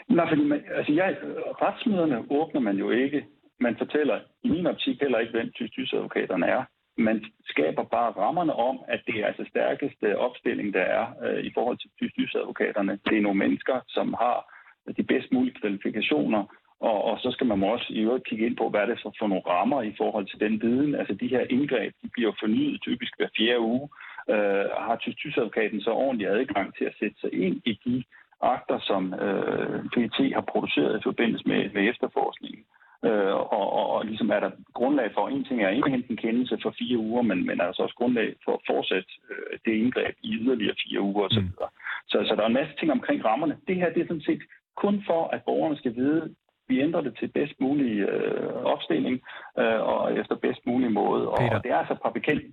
Nej, 0.10 0.26
fordi 0.30 0.44
man, 0.44 0.60
altså 0.76 0.94
jeg, 0.94 1.18
retsmøderne 1.62 2.18
åbner 2.30 2.62
man 2.62 2.76
jo 2.76 2.92
ikke 2.92 3.26
man 3.60 3.78
fortæller 3.78 4.20
i 4.44 4.50
min 4.50 4.68
optik 4.68 5.02
heller 5.02 5.20
ikke, 5.20 5.32
hvem 5.32 5.52
tysk-tysk-advokaterne 5.52 6.46
er. 6.48 6.64
Man 6.98 7.26
skaber 7.46 7.84
bare 7.84 8.12
rammerne 8.12 8.54
om, 8.54 8.80
at 8.88 9.02
det 9.08 9.16
er 9.20 9.28
altså 9.28 9.46
stærkeste 9.50 10.18
opstilling, 10.18 10.74
der 10.74 10.82
er 10.82 11.06
øh, 11.24 11.44
i 11.44 11.52
forhold 11.54 11.78
til 11.78 11.90
tysk-tysk-advokaterne. 12.00 13.00
Det 13.10 13.18
er 13.18 13.22
nogle 13.22 13.40
mennesker, 13.40 13.80
som 13.88 14.14
har 14.14 14.38
de 14.98 15.04
bedst 15.04 15.32
mulige 15.32 15.60
kvalifikationer, 15.60 16.44
og, 16.80 17.04
og 17.04 17.20
så 17.20 17.32
skal 17.32 17.48
man 17.48 17.64
også 17.64 17.88
i 17.90 18.00
øvrigt 18.00 18.28
kigge 18.28 18.46
ind 18.46 18.58
på, 18.58 18.70
hvad 18.70 18.82
det 18.88 18.94
er 18.94 19.02
for, 19.04 19.14
for 19.20 19.28
nogle 19.28 19.48
rammer 19.48 19.82
i 19.82 19.94
forhold 19.98 20.26
til 20.28 20.40
den 20.40 20.62
viden. 20.62 20.96
Altså 20.96 21.14
de 21.14 21.28
her 21.28 21.44
indgreb, 21.50 21.94
de 22.02 22.10
bliver 22.14 22.32
fornyet 22.40 22.82
typisk 22.82 23.14
hver 23.18 23.30
fjerde 23.38 23.60
uge. 23.60 23.90
Øh, 24.30 24.66
har 24.88 24.98
tysk-tysk-advokaten 25.00 25.82
så 25.82 25.92
ordentlig 25.92 26.28
adgang 26.28 26.76
til 26.78 26.86
at 26.86 26.96
sætte 27.00 27.18
sig 27.22 27.34
ind 27.34 27.62
i 27.66 27.74
de 27.86 28.04
akter, 28.42 28.80
som 28.80 29.14
øh, 29.14 29.84
PET 29.94 30.34
har 30.38 30.46
produceret 30.54 31.00
i 31.00 31.04
forbindelse 31.04 31.48
med, 31.48 31.62
med 31.74 31.90
efterforskning? 31.90 32.53
Øh, 33.08 33.34
og, 33.58 33.68
og, 33.80 33.86
og 33.96 34.06
ligesom 34.06 34.30
er 34.30 34.40
der 34.40 34.52
grundlag 34.74 35.10
for, 35.14 35.28
en 35.28 35.44
ting 35.46 35.62
er 35.62 35.68
at 35.70 35.76
indhente 35.76 36.12
en 36.12 36.18
kendelse 36.18 36.58
for 36.64 36.74
fire 36.80 36.98
uger, 36.98 37.22
men, 37.22 37.46
men 37.48 37.60
er 37.60 37.66
der 37.66 37.74
så 37.74 37.82
også 37.84 37.96
grundlag 37.96 38.36
for 38.46 38.54
at 38.58 38.66
fortsætte 38.72 39.10
øh, 39.30 39.60
det 39.66 39.74
indgreb 39.82 40.16
i 40.24 40.30
yderligere 40.42 40.76
fire 40.84 41.02
uger 41.02 41.24
osv. 41.26 41.42
Mm. 41.42 41.52
Så, 42.12 42.18
så 42.28 42.32
der 42.36 42.44
er 42.44 42.48
en 42.48 42.60
masse 42.62 42.76
ting 42.80 42.92
omkring 42.92 43.26
rammerne. 43.26 43.56
Det 43.68 43.76
her 43.76 43.94
det 43.94 44.02
er 44.02 44.08
sådan 44.08 44.30
set 44.30 44.44
kun 44.84 45.04
for, 45.08 45.22
at 45.36 45.42
borgerne 45.46 45.78
skal 45.78 45.96
vide, 45.96 46.36
vi 46.68 46.80
ændrer 46.80 47.02
det 47.02 47.14
til 47.20 47.28
bedst 47.28 47.56
mulig 47.62 47.92
øh, 48.00 48.54
opstilling 48.74 49.16
øh, 49.60 49.80
og 49.92 50.18
efter 50.20 50.36
bedst 50.36 50.62
mulig 50.66 50.92
måde. 50.92 51.24
Og, 51.28 51.40
og 51.56 51.64
det 51.64 51.72
er 51.72 51.78
altså 51.78 52.12
bekendt. 52.14 52.44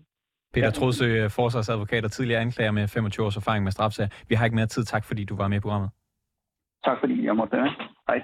Peter 0.54 0.66
ja. 0.66 0.70
Trodsø, 0.70 1.28
forsvarsadvokat 1.28 2.04
og 2.04 2.10
tidligere 2.10 2.40
anklager 2.40 2.70
med 2.70 2.88
25 2.88 3.26
års 3.26 3.36
erfaring 3.36 3.64
med 3.64 3.72
strafsager. 3.72 4.10
Vi 4.28 4.34
har 4.34 4.44
ikke 4.44 4.56
mere 4.56 4.66
tid. 4.66 4.84
Tak 4.84 5.04
fordi 5.04 5.24
du 5.24 5.36
var 5.36 5.48
med 5.48 5.56
i 5.56 5.60
programmet. 5.60 5.90
Tak 6.84 6.98
fordi 7.00 7.24
jeg 7.24 7.36
måtte 7.36 7.56
være. 7.56 7.74
Hej. 8.08 8.20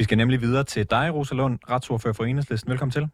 Vi 0.00 0.04
skal 0.04 0.18
nemlig 0.18 0.40
videre 0.40 0.64
til 0.64 0.90
dig, 0.90 1.14
Rosalund, 1.14 1.58
retsordfører 1.70 2.14
for 2.14 2.24
Enhedslisten. 2.24 2.70
Velkommen 2.70 2.92
til. 2.92 3.08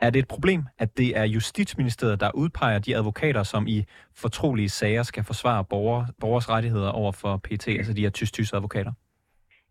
Er 0.00 0.10
det 0.10 0.18
et 0.18 0.28
problem, 0.28 0.62
at 0.78 0.98
det 0.98 1.18
er 1.18 1.24
Justitsministeriet, 1.24 2.20
der 2.20 2.30
udpeger 2.34 2.78
de 2.78 2.96
advokater, 2.96 3.42
som 3.42 3.66
i 3.66 3.84
fortrolige 4.16 4.68
sager 4.68 5.02
skal 5.02 5.24
forsvare 5.24 5.64
borger, 5.64 6.06
borgers 6.20 6.48
rettigheder 6.50 6.90
over 6.90 7.12
for 7.12 7.36
PT, 7.36 7.68
altså 7.68 7.92
de 7.92 8.00
her 8.00 8.10
tysk 8.10 8.54
advokater? 8.54 8.92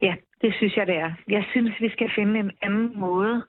Ja, 0.02 0.14
det 0.42 0.54
synes 0.58 0.76
jeg, 0.78 0.88
det 0.88 0.96
er. 0.96 1.12
Jeg 1.28 1.44
synes, 1.52 1.74
vi 1.82 1.90
skal 1.90 2.10
finde 2.16 2.40
en 2.40 2.52
anden 2.62 3.00
måde, 3.00 3.44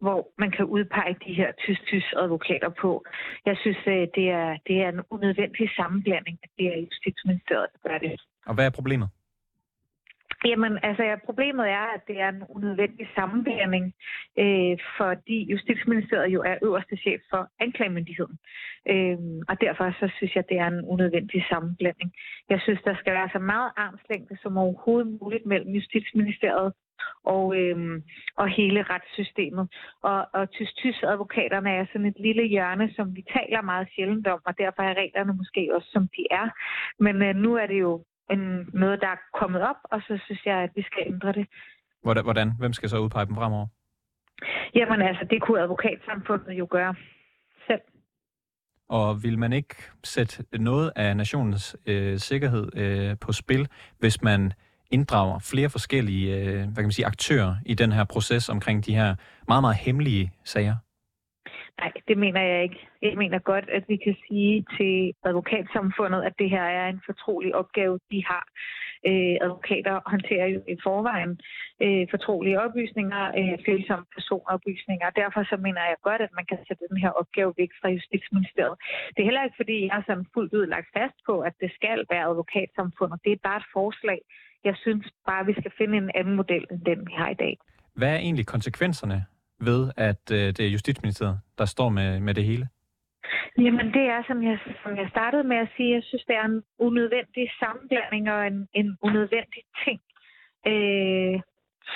hvor 0.00 0.28
man 0.38 0.50
kan 0.50 0.64
udpege 0.64 1.16
de 1.26 1.34
her 1.34 1.52
tysk 1.64 1.82
advokater 2.16 2.70
på. 2.82 3.04
Jeg 3.46 3.56
synes, 3.60 3.78
øh, 3.86 4.06
det 4.16 4.26
er, 4.40 4.56
det 4.66 4.76
er 4.82 4.88
en 4.88 5.00
unødvendig 5.10 5.70
sammenblanding, 5.76 6.38
at 6.42 6.50
det 6.58 6.66
er 6.66 6.78
Justitsministeriet, 6.86 7.66
der 7.72 7.88
gør 7.88 7.98
det. 7.98 8.20
Og 8.46 8.54
hvad 8.54 8.66
er 8.66 8.70
problemet? 8.70 9.08
Jamen, 10.44 10.78
altså, 10.82 11.18
problemet 11.24 11.68
er, 11.68 11.86
at 11.96 12.02
det 12.08 12.20
er 12.20 12.28
en 12.28 12.42
unødvendig 12.48 13.08
sammenblanding, 13.14 13.94
øh, 14.38 14.78
fordi 14.96 15.38
Justitsministeriet 15.52 16.32
jo 16.34 16.42
er 16.42 16.56
øverste 16.62 16.96
chef 16.96 17.20
for 17.30 17.48
anklagemyndigheden. 17.60 18.38
Øh, 18.88 19.18
og 19.48 19.60
derfor 19.60 19.84
så 20.00 20.12
synes 20.16 20.36
jeg, 20.36 20.44
det 20.48 20.58
er 20.58 20.66
en 20.66 20.84
unødvendig 20.84 21.44
sammenblanding. 21.50 22.12
Jeg 22.50 22.60
synes, 22.60 22.80
der 22.84 22.94
skal 22.94 23.12
være 23.12 23.30
så 23.32 23.38
meget 23.38 23.70
armslængde 23.76 24.36
som 24.42 24.58
overhovedet 24.58 25.18
muligt 25.20 25.46
mellem 25.46 25.70
Justitsministeriet 25.74 26.72
og, 27.24 27.56
øh, 27.60 28.02
og 28.36 28.48
hele 28.48 28.82
retssystemet. 28.82 29.68
Og, 30.02 30.28
og 30.32 30.50
tysk-tysk-advokaterne 30.50 31.70
er 31.70 31.86
sådan 31.86 32.06
et 32.06 32.18
lille 32.18 32.44
hjørne, 32.44 32.92
som 32.96 33.16
vi 33.16 33.22
taler 33.36 33.62
meget 33.62 33.88
sjældent 33.94 34.26
om, 34.26 34.40
og 34.44 34.58
derfor 34.58 34.82
er 34.82 34.94
reglerne 34.94 35.32
måske 35.32 35.70
også, 35.74 35.88
som 35.92 36.08
de 36.16 36.26
er. 36.30 36.46
Men 36.98 37.22
øh, 37.22 37.34
nu 37.36 37.54
er 37.54 37.66
det 37.66 37.80
jo 37.80 38.04
en, 38.30 38.68
noget, 38.72 39.00
der 39.00 39.08
er 39.08 39.20
kommet 39.40 39.62
op, 39.62 39.76
og 39.84 40.00
så 40.00 40.20
synes 40.24 40.46
jeg, 40.46 40.56
at 40.56 40.70
vi 40.74 40.82
skal 40.82 41.02
ændre 41.06 41.32
det. 41.32 41.46
Hvordan? 42.02 42.52
Hvem 42.58 42.72
skal 42.72 42.88
så 42.88 42.98
udpege 42.98 43.26
dem 43.26 43.34
fremover? 43.34 43.66
Jamen 44.74 45.02
altså, 45.02 45.26
det 45.30 45.42
kunne 45.42 45.60
advokatsamfundet 45.60 46.52
jo 46.52 46.66
gøre 46.70 46.94
selv. 47.66 47.80
Og 48.88 49.22
vil 49.22 49.38
man 49.38 49.52
ikke 49.52 49.74
sætte 50.04 50.44
noget 50.52 50.92
af 50.96 51.16
nationens 51.16 51.76
øh, 51.86 52.18
sikkerhed 52.18 52.76
øh, 52.76 53.16
på 53.20 53.32
spil, 53.32 53.68
hvis 53.98 54.22
man 54.22 54.52
inddrager 54.90 55.38
flere 55.38 55.70
forskellige 55.70 56.36
øh, 56.36 56.56
hvad 56.56 56.74
kan 56.74 56.84
man 56.84 56.92
sige, 56.92 57.06
aktører 57.06 57.56
i 57.66 57.74
den 57.74 57.92
her 57.92 58.04
proces 58.04 58.48
omkring 58.48 58.86
de 58.86 58.94
her 58.94 59.14
meget, 59.48 59.62
meget 59.62 59.76
hemmelige 59.76 60.32
sager? 60.44 60.76
Nej, 61.80 61.92
det 62.08 62.18
mener 62.18 62.40
jeg 62.40 62.62
ikke. 62.62 62.88
Jeg 63.02 63.16
mener 63.16 63.38
godt, 63.38 63.68
at 63.68 63.84
vi 63.88 63.96
kan 63.96 64.16
sige 64.28 64.64
til 64.76 65.12
advokatsamfundet, 65.24 66.22
at 66.22 66.34
det 66.38 66.50
her 66.50 66.62
er 66.62 66.88
en 66.88 67.02
fortrolig 67.06 67.54
opgave, 67.54 67.98
de 68.10 68.24
har. 68.26 68.44
Øh, 69.10 69.36
advokater 69.46 69.94
håndterer 70.12 70.46
jo 70.54 70.60
i 70.74 70.76
forvejen 70.86 71.32
øh, 71.84 72.04
fortrolige 72.14 72.60
oplysninger, 72.64 73.22
øh, 73.38 73.54
følsomme 73.66 74.06
personoplysninger. 74.16 75.08
Derfor 75.22 75.42
så 75.50 75.56
mener 75.66 75.82
jeg 75.90 75.96
godt, 76.08 76.20
at 76.26 76.32
man 76.38 76.46
kan 76.50 76.58
sætte 76.66 76.82
den 76.90 76.98
her 77.04 77.10
opgave 77.20 77.52
væk 77.60 77.72
fra 77.80 77.88
Justitsministeriet. 77.96 78.76
Det 79.12 79.20
er 79.20 79.28
heller 79.30 79.44
ikke, 79.44 79.60
fordi 79.62 79.76
jeg 79.86 79.96
er 79.98 80.06
sådan 80.06 80.26
fuldt 80.34 80.52
ud 80.58 80.66
lagt 80.66 80.88
fast 80.98 81.16
på, 81.28 81.34
at 81.48 81.54
det 81.62 81.70
skal 81.78 81.98
være 82.12 82.24
advokatsamfundet. 82.30 83.18
Det 83.24 83.32
er 83.32 83.46
bare 83.48 83.60
et 83.62 83.68
forslag. 83.78 84.20
Jeg 84.68 84.76
synes 84.84 85.04
bare, 85.28 85.40
at 85.40 85.46
vi 85.46 85.54
skal 85.60 85.72
finde 85.78 85.96
en 86.02 86.10
anden 86.14 86.36
model 86.40 86.64
end 86.70 86.80
den, 86.90 86.98
vi 87.08 87.12
har 87.20 87.30
i 87.36 87.38
dag. 87.44 87.54
Hvad 87.94 88.10
er 88.16 88.20
egentlig 88.26 88.46
konsekvenserne 88.46 89.18
ved, 89.70 89.90
at 89.96 90.22
øh, 90.32 90.46
det 90.56 90.60
er 90.60 90.70
Justitsministeriet, 90.76 91.40
der 91.58 91.64
står 91.64 91.88
med, 91.88 92.20
med 92.20 92.34
det 92.34 92.44
hele? 92.44 92.68
Jamen 93.58 93.86
det 93.96 94.04
er, 94.14 94.20
som 94.28 94.42
jeg, 94.42 94.58
som 94.82 94.92
jeg 94.96 95.06
startede 95.10 95.44
med 95.44 95.56
at 95.56 95.68
sige, 95.76 95.94
jeg 95.94 96.02
synes, 96.08 96.24
det 96.28 96.36
er 96.36 96.44
en 96.44 96.62
unødvendig 96.78 97.44
sammenblanding 97.60 98.30
og 98.34 98.46
en, 98.46 98.68
en 98.80 98.88
unødvendig 99.02 99.62
ting, 99.84 100.00
øh, 100.70 101.40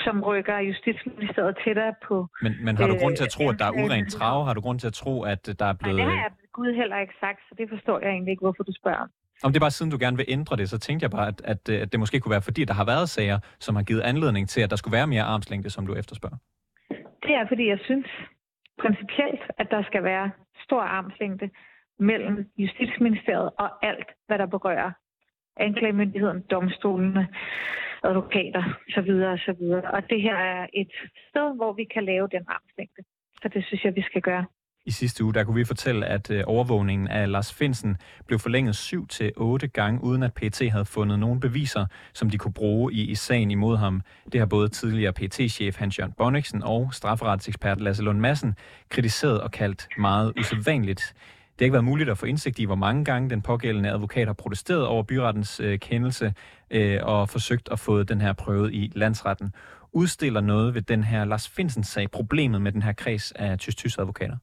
som 0.05 0.22
rykker 0.22 0.59
Justitsministeriet 0.59 1.57
tættere 1.64 1.94
på... 2.09 2.26
Men, 2.42 2.52
men 2.64 2.76
har 2.76 2.87
du 2.87 2.96
grund 3.02 3.16
til 3.16 3.24
at 3.24 3.31
tro, 3.37 3.48
at 3.48 3.59
der 3.59 3.66
er 3.70 3.74
urent 3.85 4.12
trav? 4.12 4.44
Har 4.44 4.55
du 4.55 4.61
grund 4.61 4.79
til 4.81 4.87
at 4.87 4.92
tro, 5.02 5.22
at 5.22 5.42
der 5.59 5.66
er 5.72 5.76
blevet... 5.83 5.96
Nej, 5.96 6.05
det 6.05 6.14
har 6.14 6.22
jeg 6.22 6.33
Gud 6.52 6.74
heller 6.74 6.98
ikke 7.00 7.14
sagt, 7.20 7.40
så 7.48 7.55
det 7.59 7.66
forstår 7.68 8.00
jeg 8.00 8.11
egentlig 8.11 8.31
ikke, 8.31 8.40
hvorfor 8.40 8.62
du 8.62 8.72
spørger. 8.81 9.07
Om 9.42 9.52
det 9.52 9.59
er 9.59 9.64
bare 9.66 9.70
siden 9.70 9.90
du 9.92 9.98
gerne 10.00 10.16
vil 10.16 10.26
ændre 10.29 10.57
det, 10.57 10.70
så 10.70 10.79
tænkte 10.79 11.05
jeg 11.05 11.11
bare, 11.11 11.29
at, 11.29 11.40
at, 11.44 11.68
at 11.68 11.92
det 11.92 12.00
måske 12.00 12.20
kunne 12.20 12.31
være, 12.31 12.42
fordi 12.42 12.64
der 12.64 12.74
har 12.74 12.85
været 12.85 13.09
sager, 13.09 13.38
som 13.61 13.76
har 13.76 13.83
givet 13.83 14.00
anledning 14.00 14.48
til, 14.48 14.61
at 14.61 14.70
der 14.70 14.76
skulle 14.76 14.96
være 14.96 15.07
mere 15.07 15.22
armslængde, 15.22 15.70
som 15.70 15.87
du 15.87 15.94
efterspørger. 15.94 16.37
Det 17.22 17.35
er, 17.35 17.48
fordi 17.48 17.68
jeg 17.68 17.79
synes 17.85 18.07
principielt, 18.79 19.42
at 19.59 19.70
der 19.70 19.83
skal 19.83 20.02
være 20.05 20.31
stor 20.64 20.81
armslængde 20.81 21.50
mellem 21.98 22.50
Justitsministeriet 22.57 23.50
og 23.59 23.87
alt, 23.87 24.09
hvad 24.26 24.38
der 24.38 24.46
berører 24.46 24.92
anklagemyndigheden, 25.57 26.42
domstolene, 26.50 27.29
advokater 28.05 28.64
osv. 28.88 29.11
osv. 29.11 29.62
Og 29.96 30.11
det 30.11 30.22
her 30.22 30.37
er 30.37 30.66
et 30.72 30.92
sted, 31.29 31.57
hvor 31.57 31.72
vi 31.72 31.85
kan 31.85 32.05
lave 32.05 32.29
den 32.29 32.44
armslængde. 32.48 33.02
Så 33.42 33.48
det 33.48 33.64
synes 33.64 33.85
jeg, 33.85 33.96
vi 33.96 34.02
skal 34.02 34.22
gøre. 34.22 34.46
I 34.87 34.90
sidste 34.90 35.25
uge 35.25 35.35
der 35.35 35.44
kunne 35.44 35.55
vi 35.55 35.64
fortælle, 35.64 36.07
at 36.07 36.31
øh, 36.31 36.42
overvågningen 36.46 37.09
af 37.09 37.31
Lars 37.31 37.53
Finsen 37.53 37.96
blev 38.27 38.38
forlænget 38.38 38.77
7 38.77 39.07
til 39.07 39.33
otte 39.37 39.68
gange, 39.68 40.05
uden 40.05 40.22
at 40.22 40.35
PT 40.35 40.62
havde 40.70 40.85
fundet 40.85 41.18
nogen 41.18 41.40
beviser, 41.40 41.87
som 42.14 42.31
de 42.31 42.38
kunne 42.38 42.53
bruge 42.53 42.92
i, 42.92 43.03
i 43.03 43.14
sagen 43.14 43.51
imod 43.51 43.77
ham. 43.77 44.03
Det 44.33 44.40
har 44.40 44.46
både 44.46 44.68
tidligere 44.68 45.12
PT-chef 45.12 45.77
Hans-Jørgen 45.77 46.12
Bonniksen 46.12 46.62
og 46.62 46.88
strafferetsekspert 46.92 47.81
Lasse 47.81 48.03
Lund 48.03 48.20
Madsen 48.20 48.55
kritiseret 48.88 49.40
og 49.40 49.51
kaldt 49.51 49.88
meget 49.99 50.33
usædvanligt. 50.38 51.14
Det 51.18 51.61
har 51.61 51.64
ikke 51.64 51.72
været 51.72 51.85
muligt 51.85 52.11
at 52.11 52.18
få 52.18 52.27
indsigt 52.27 52.59
i, 52.59 52.64
hvor 52.64 52.75
mange 52.75 53.05
gange 53.05 53.31
den 53.31 53.42
pågældende 53.42 53.90
advokat 53.90 54.27
har 54.27 54.35
protesteret 54.35 54.87
over 54.87 55.03
byrettens 55.03 55.61
øh, 55.61 55.79
kendelse 55.79 56.35
øh, 56.70 56.99
og 57.03 57.29
forsøgt 57.29 57.68
at 57.72 57.79
få 57.79 58.03
den 58.03 58.20
her 58.20 58.33
prøvet 58.33 58.75
i 58.75 58.92
landsretten. 58.94 59.53
Udstiller 59.92 60.40
noget 60.40 60.75
ved 60.75 60.83
den 60.83 61.05
her 61.05 61.25
Lars 61.25 61.49
Finsen-sag 61.49 62.11
problemet 62.11 62.62
med 62.62 62.72
den 62.72 62.83
her 62.83 62.92
kreds 62.92 63.33
af 63.33 63.59
tysk 63.59 63.99
advokater? 63.99 64.37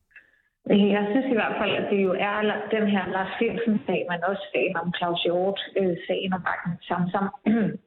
Jeg 0.70 1.08
synes 1.12 1.26
i 1.32 1.38
hvert 1.40 1.56
fald, 1.60 1.74
at 1.76 1.88
det 1.92 2.04
jo 2.04 2.16
er 2.20 2.36
den 2.72 2.88
her 2.88 3.04
Lars 3.16 3.34
Finsen-sag, 3.40 4.06
men 4.10 4.20
også 4.24 4.44
sagen 4.54 4.78
om 4.78 4.94
Claus 4.98 5.24
Hjort, 5.24 5.60
øh, 5.80 5.98
sagen 6.08 6.34
om 6.34 6.42
Marken 6.42 6.74
Samsam. 6.88 7.28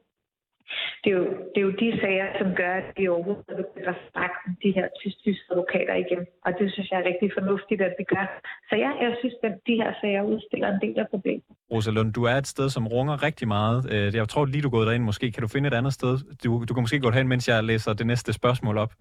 Det 1.03 1.09
er, 1.13 1.17
jo, 1.17 1.25
det 1.51 1.57
er 1.61 1.67
jo 1.69 1.73
de 1.83 1.89
sager, 2.01 2.27
som 2.39 2.49
gør, 2.61 2.73
at 2.81 2.87
vi 2.97 3.07
overhovedet 3.07 3.45
begynder 3.61 3.93
at 3.97 4.01
snakke 4.11 4.35
om 4.47 4.51
de 4.63 4.69
her 4.77 4.87
tysk 5.01 5.41
advokater 5.51 5.95
igen. 6.05 6.21
Og 6.45 6.51
det 6.59 6.73
synes 6.73 6.87
jeg 6.91 6.99
er 7.01 7.05
rigtig 7.11 7.29
fornuftigt, 7.37 7.81
at 7.81 7.93
vi 7.99 8.03
gør. 8.03 8.25
Så 8.69 8.75
ja, 8.75 8.91
jeg 9.05 9.11
synes, 9.19 9.35
at 9.43 9.55
de 9.67 9.75
her 9.81 9.91
sager 10.01 10.21
udstiller 10.21 10.67
en 10.71 10.81
del 10.85 10.99
af 10.99 11.07
problemet. 11.09 11.43
Rosalund, 11.71 12.13
du 12.13 12.23
er 12.23 12.35
et 12.43 12.47
sted, 12.47 12.69
som 12.69 12.87
runger 12.87 13.23
rigtig 13.23 13.47
meget. 13.47 13.79
Øh, 13.93 14.15
jeg 14.15 14.29
tror 14.29 14.45
lige, 14.45 14.61
du 14.61 14.67
er 14.67 14.77
gået 14.77 14.87
derind. 14.87 15.03
Måske 15.03 15.31
kan 15.31 15.41
du 15.41 15.47
finde 15.47 15.67
et 15.67 15.73
andet 15.73 15.93
sted. 15.93 16.13
Du, 16.43 16.49
du 16.67 16.73
kan 16.73 16.81
måske 16.81 16.99
gå 16.99 17.11
hen, 17.11 17.27
mens 17.27 17.47
jeg 17.47 17.63
læser 17.63 17.93
det 17.93 18.07
næste 18.07 18.33
spørgsmål 18.33 18.77
op. 18.77 18.93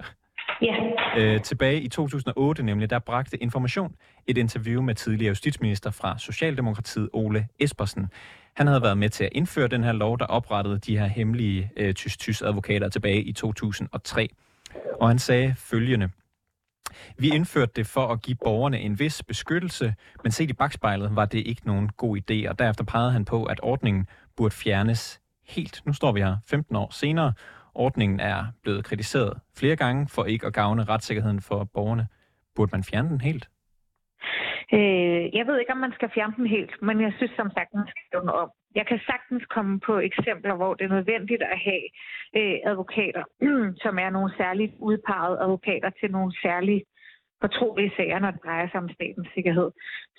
Ja. 0.63 0.77
Øh, 1.17 1.41
tilbage 1.43 1.81
i 1.81 1.89
2008 1.89 2.63
nemlig, 2.63 2.91
der 2.91 2.99
bragte 2.99 3.43
Information 3.43 3.95
et 4.27 4.39
interview 4.39 4.83
med 4.83 4.95
tidligere 4.95 5.29
justitsminister 5.29 5.91
fra 5.91 6.19
Socialdemokratiet, 6.19 7.09
Ole 7.13 7.49
Espersen. 7.59 8.11
Han 8.55 8.67
havde 8.67 8.83
været 8.83 8.99
med 8.99 9.11
til 9.11 9.25
at 9.25 9.31
indføre 9.33 9.69
den 9.69 9.85
her 9.85 9.93
lov, 9.93 10.19
der 10.19 10.25
oprettede 10.25 10.79
de 10.79 10.99
her 10.99 11.07
hemmelige 11.07 11.71
øh, 11.77 11.95
tysk 11.95 12.43
advokater 12.43 12.89
tilbage 12.89 13.23
i 13.23 13.33
2003. 13.33 14.29
Og 15.01 15.09
han 15.09 15.19
sagde 15.19 15.55
følgende. 15.59 16.11
Vi 17.19 17.29
indførte 17.29 17.73
det 17.77 17.87
for 17.87 18.07
at 18.09 18.23
give 18.23 18.37
borgerne 18.45 18.81
en 18.81 18.99
vis 18.99 19.23
beskyttelse, 19.23 19.95
men 20.23 20.33
set 20.33 20.51
i 20.51 20.53
bagspejlet 20.53 21.17
var 21.17 21.25
det 21.25 21.47
ikke 21.47 21.67
nogen 21.67 21.89
god 21.97 22.19
idé, 22.19 22.49
og 22.49 22.59
derefter 22.59 22.85
pegede 22.85 23.13
han 23.13 23.25
på, 23.25 23.45
at 23.45 23.61
ordningen 23.63 24.07
burde 24.37 24.55
fjernes 24.55 25.21
helt. 25.47 25.83
Nu 25.87 25.93
står 25.93 26.13
vi 26.13 26.21
her 26.21 26.37
15 26.47 26.77
år 26.77 26.93
senere, 26.93 27.33
Ordningen 27.77 28.21
er 28.21 28.45
blevet 28.63 28.85
kritiseret 28.85 29.41
flere 29.59 29.77
gange 29.77 30.09
for 30.15 30.25
ikke 30.25 30.47
at 30.47 30.55
gavne 30.55 30.85
retssikkerheden 30.85 31.41
for 31.41 31.69
borgerne. 31.75 32.07
Burde 32.55 32.71
man 32.73 32.85
fjerne 32.85 33.09
den 33.09 33.21
helt? 33.21 33.49
Øh, 34.73 35.25
jeg 35.39 35.45
ved 35.47 35.59
ikke, 35.59 35.73
om 35.73 35.85
man 35.87 35.93
skal 35.93 36.11
fjerne 36.15 36.35
den 36.37 36.47
helt, 36.47 36.83
men 36.83 37.01
jeg 37.01 37.13
synes 37.17 37.33
som 37.37 37.51
sagt, 37.57 37.75
man 37.75 37.89
skal 37.89 38.21
den 38.21 38.29
om. 38.29 38.51
Jeg 38.75 38.87
kan 38.87 39.01
sagtens 39.11 39.45
komme 39.57 39.81
på 39.81 39.99
eksempler, 39.99 40.55
hvor 40.57 40.75
det 40.75 40.85
er 40.85 40.97
nødvendigt 40.97 41.43
at 41.43 41.59
have 41.69 41.87
øh, 42.39 42.59
advokater, 42.71 43.25
som 43.85 43.99
er 43.99 44.11
nogle 44.11 44.33
særligt 44.37 44.73
udpegede 44.79 45.41
advokater 45.45 45.91
til 46.01 46.11
nogle 46.11 46.33
særlige 46.43 46.83
fortrolige 47.41 47.93
sager, 47.97 48.19
når 48.19 48.31
det 48.31 48.45
drejer 48.45 48.69
sig 48.69 48.81
om 48.81 48.89
statens 48.89 49.29
sikkerhed. 49.35 49.71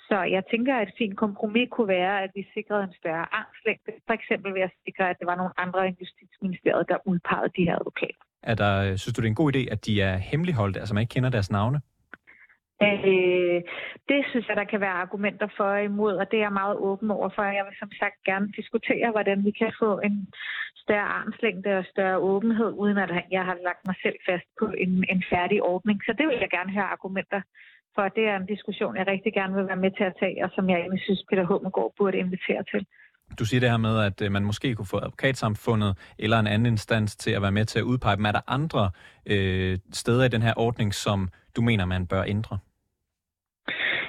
Så 0.08 0.18
jeg 0.22 0.42
tænker, 0.50 0.74
at 0.76 0.88
et 0.88 0.94
fint 0.98 1.16
kompromis 1.16 1.68
kunne 1.70 1.88
være, 1.88 2.22
at 2.24 2.30
vi 2.34 2.42
sikrede 2.54 2.84
en 2.84 2.94
større 3.00 3.26
armslængde. 3.38 3.92
For 4.06 4.14
eksempel 4.14 4.54
ved 4.54 4.60
at 4.60 4.72
sikre, 4.84 5.10
at 5.10 5.16
det 5.18 5.26
var 5.26 5.36
nogle 5.36 5.52
andre 5.64 5.86
end 5.88 5.96
Justitsministeriet, 6.00 6.88
der 6.88 6.98
udpegede 7.04 7.52
de 7.56 7.64
her 7.64 7.76
advokater. 7.80 8.22
Er 8.42 8.54
der, 8.54 8.96
synes 8.96 9.14
du, 9.14 9.20
det 9.20 9.26
er 9.26 9.34
en 9.36 9.42
god 9.42 9.56
idé, 9.56 9.72
at 9.74 9.86
de 9.86 10.02
er 10.02 10.16
hemmeligholdt, 10.16 10.76
altså 10.76 10.94
man 10.94 11.00
ikke 11.00 11.14
kender 11.14 11.30
deres 11.30 11.50
navne? 11.50 11.80
Øh, 12.82 13.60
det 14.10 14.20
synes 14.30 14.48
jeg, 14.48 14.56
der 14.56 14.64
kan 14.64 14.80
være 14.80 15.00
argumenter 15.04 15.48
for 15.56 15.64
og 15.64 15.84
imod, 15.84 16.14
og 16.16 16.30
det 16.30 16.36
er 16.36 16.46
jeg 16.48 16.52
meget 16.62 16.76
åben 16.76 17.10
over 17.10 17.28
for. 17.34 17.42
Jeg 17.42 17.64
vil 17.68 17.76
som 17.78 17.92
sagt 18.00 18.16
gerne 18.24 18.52
diskutere, 18.58 19.10
hvordan 19.10 19.44
vi 19.44 19.50
kan 19.50 19.72
få 19.82 20.00
en 20.08 20.28
større 20.76 21.10
armslængde 21.18 21.78
og 21.78 21.84
større 21.84 22.18
åbenhed, 22.18 22.70
uden 22.82 22.98
at 22.98 23.10
jeg 23.30 23.44
har 23.44 23.56
lagt 23.68 23.82
mig 23.86 23.96
selv 24.02 24.18
fast 24.28 24.48
på 24.60 24.66
en, 24.84 25.04
en 25.12 25.22
færdig 25.30 25.62
ordning. 25.62 25.98
Så 26.06 26.12
det 26.18 26.26
vil 26.28 26.38
jeg 26.40 26.50
gerne 26.50 26.72
høre 26.72 26.92
argumenter 26.96 27.40
for. 27.98 28.08
Det 28.18 28.24
er 28.32 28.36
en 28.36 28.46
diskussion, 28.54 28.96
jeg 28.96 29.06
rigtig 29.14 29.32
gerne 29.38 29.54
vil 29.58 29.66
være 29.70 29.82
med 29.84 29.92
til 29.98 30.04
at 30.10 30.14
tage, 30.22 30.44
og 30.44 30.50
som 30.56 30.64
jeg 30.70 30.78
egentlig 30.78 31.02
synes, 31.08 31.22
Peter 31.30 31.44
Hummelgaard 31.50 31.92
burde 31.98 32.16
invitere 32.24 32.62
til. 32.72 32.80
Du 33.38 33.44
siger 33.44 33.60
det 33.60 33.70
her 33.70 33.86
med, 33.88 33.96
at 34.08 34.18
øh, 34.24 34.32
man 34.36 34.44
måske 34.50 34.74
kunne 34.74 34.92
få 34.94 34.98
advokatsamfundet 35.06 35.92
eller 36.18 36.38
en 36.38 36.46
anden 36.46 36.72
instans 36.74 37.16
til 37.16 37.32
at 37.36 37.42
være 37.42 37.56
med 37.58 37.64
til 37.64 37.78
at 37.78 37.88
udpege 37.90 38.16
dem. 38.16 38.24
Er 38.30 38.32
der 38.32 38.44
andre 38.58 38.90
øh, 39.32 39.78
steder 39.92 40.24
i 40.24 40.28
den 40.34 40.42
her 40.42 40.54
ordning, 40.56 40.94
som 40.94 41.28
du 41.56 41.60
mener, 41.62 41.84
man 41.84 42.06
bør 42.06 42.22
ændre? 42.34 42.58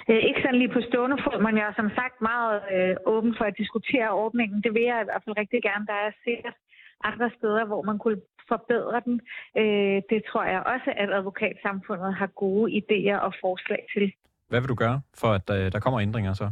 Øh, 0.10 0.22
ikke 0.30 0.42
sådan 0.42 0.60
lige 0.60 0.76
på 0.78 0.82
stående 0.90 1.18
fod, 1.24 1.38
men 1.46 1.54
jeg 1.58 1.66
er 1.72 1.76
som 1.82 1.90
sagt 2.00 2.18
meget 2.32 2.56
øh, 2.74 2.96
åben 3.14 3.34
for 3.38 3.46
at 3.46 3.58
diskutere 3.62 4.10
ordningen. 4.24 4.58
Det 4.64 4.72
vil 4.76 4.86
jeg 4.92 5.00
i 5.02 5.08
hvert 5.08 5.24
fald 5.26 5.38
rigtig 5.44 5.62
gerne. 5.68 5.86
Der 5.92 5.98
er 6.06 6.12
sikkert 6.28 6.58
andre 7.04 7.32
steder, 7.38 7.66
hvor 7.66 7.82
man 7.82 7.98
kunne 7.98 8.22
forbedre 8.48 9.02
den. 9.06 9.22
Øh, 9.58 10.02
det 10.12 10.20
tror 10.30 10.44
jeg 10.44 10.62
også, 10.74 10.90
at 11.02 11.10
advokatsamfundet 11.18 12.14
har 12.16 12.28
gode 12.28 12.66
idéer 12.80 13.18
og 13.28 13.34
forslag 13.42 13.82
til. 13.94 14.14
Hvad 14.50 14.62
vil 14.62 14.70
du 14.70 14.76
gøre, 14.76 15.02
for 15.22 15.28
at 15.28 15.48
øh, 15.58 15.72
der 15.72 15.80
kommer 15.80 16.00
ændringer 16.00 16.34
så? 16.34 16.52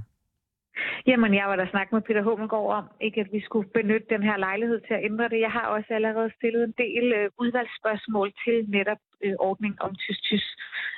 Jamen, 1.07 1.31
jeg 1.39 1.45
var 1.49 1.55
da 1.55 1.65
snakket 1.69 1.93
med 1.93 2.01
Peter 2.01 2.23
Hummelgaard 2.23 2.71
om, 2.79 2.85
ikke 3.01 3.21
at 3.21 3.29
vi 3.31 3.41
skulle 3.41 3.69
benytte 3.69 4.07
den 4.09 4.23
her 4.23 4.37
lejlighed 4.37 4.79
til 4.87 4.93
at 4.93 5.05
ændre 5.09 5.29
det. 5.29 5.39
Jeg 5.39 5.51
har 5.51 5.65
også 5.75 5.89
allerede 5.89 6.31
stillet 6.37 6.63
en 6.63 6.75
del 6.77 7.05
øh, 7.17 7.29
udvalgsspørgsmål 7.39 8.33
til 8.43 8.57
netop 8.67 9.01
øh, 9.23 9.33
ordning 9.39 9.81
om 9.81 9.95
tysk-tysk 9.95 10.47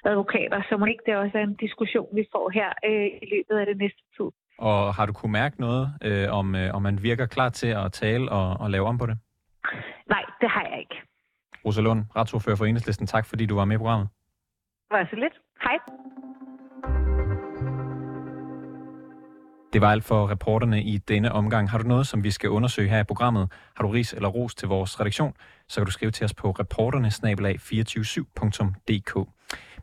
advokater, 0.06 0.62
så 0.70 0.78
må 0.78 0.86
ikke 0.86 1.04
det 1.06 1.16
også 1.16 1.38
er 1.38 1.44
en 1.44 1.56
diskussion, 1.56 2.10
vi 2.16 2.26
får 2.32 2.50
her 2.50 2.70
øh, 2.90 3.08
i 3.24 3.26
løbet 3.34 3.56
af 3.62 3.66
det 3.66 3.78
næste 3.78 4.04
tid. 4.18 4.30
Og 4.58 4.94
har 4.96 5.06
du 5.06 5.14
kunne 5.14 5.32
mærke 5.32 5.62
noget, 5.62 5.86
øh, 6.04 6.28
om, 6.40 6.56
øh, 6.56 6.76
om 6.76 6.82
man 6.82 7.04
virker 7.04 7.26
klar 7.26 7.50
til 7.50 7.68
at 7.68 7.92
tale 7.92 8.32
og, 8.32 8.48
og 8.60 8.70
lave 8.72 8.86
om 8.88 8.98
på 8.98 9.06
det? 9.06 9.18
Nej, 10.10 10.24
det 10.42 10.50
har 10.50 10.62
jeg 10.70 10.80
ikke. 10.80 10.96
Rosa 11.66 11.82
Lund, 11.82 12.06
retsordfører 12.16 12.56
for 12.56 12.66
Enhedslisten, 12.66 13.08
tak 13.08 13.26
fordi 13.26 13.46
du 13.46 13.56
var 13.56 13.66
med 13.66 13.76
i 13.76 13.78
programmet. 13.78 14.08
Det 14.90 14.98
var 14.98 15.08
så 15.10 15.16
lidt. 15.16 15.34
Hej. 15.64 15.78
Det 19.74 19.82
var 19.82 19.92
alt 19.92 20.04
for 20.04 20.30
reporterne 20.30 20.84
i 20.84 20.98
denne 20.98 21.32
omgang. 21.32 21.70
Har 21.70 21.78
du 21.78 21.88
noget, 21.88 22.08
som 22.08 22.24
vi 22.24 22.32
skal 22.32 22.50
undersøge 22.50 22.90
her 22.90 23.00
i 23.00 23.04
programmet? 23.04 23.52
Har 23.76 23.84
du 23.84 23.90
ris 23.90 24.14
eller 24.14 24.30
ros 24.30 24.56
til 24.56 24.68
vores 24.68 25.00
redaktion? 25.00 25.34
Så 25.68 25.82
kan 25.82 25.86
du 25.86 25.92
skrive 25.92 26.12
til 26.12 26.26
os 26.26 26.34
på 26.34 26.52
reporterne 26.52 27.08
247dk 27.08 29.26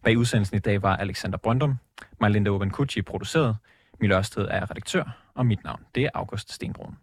Bag 0.02 0.18
udsendelsen 0.18 0.56
i 0.56 0.60
dag 0.60 0.82
var 0.82 0.96
Alexander 0.96 1.38
Brøndum, 1.38 1.74
Marlinda 2.20 2.50
Oben 2.50 2.70
produceret, 3.06 3.56
Mille 4.00 4.16
Ørsted 4.16 4.48
er 4.50 4.70
redaktør, 4.70 5.04
og 5.34 5.46
mit 5.46 5.64
navn 5.64 5.84
det 5.94 6.04
er 6.04 6.10
August 6.14 6.52
Stenbrun. 6.52 6.96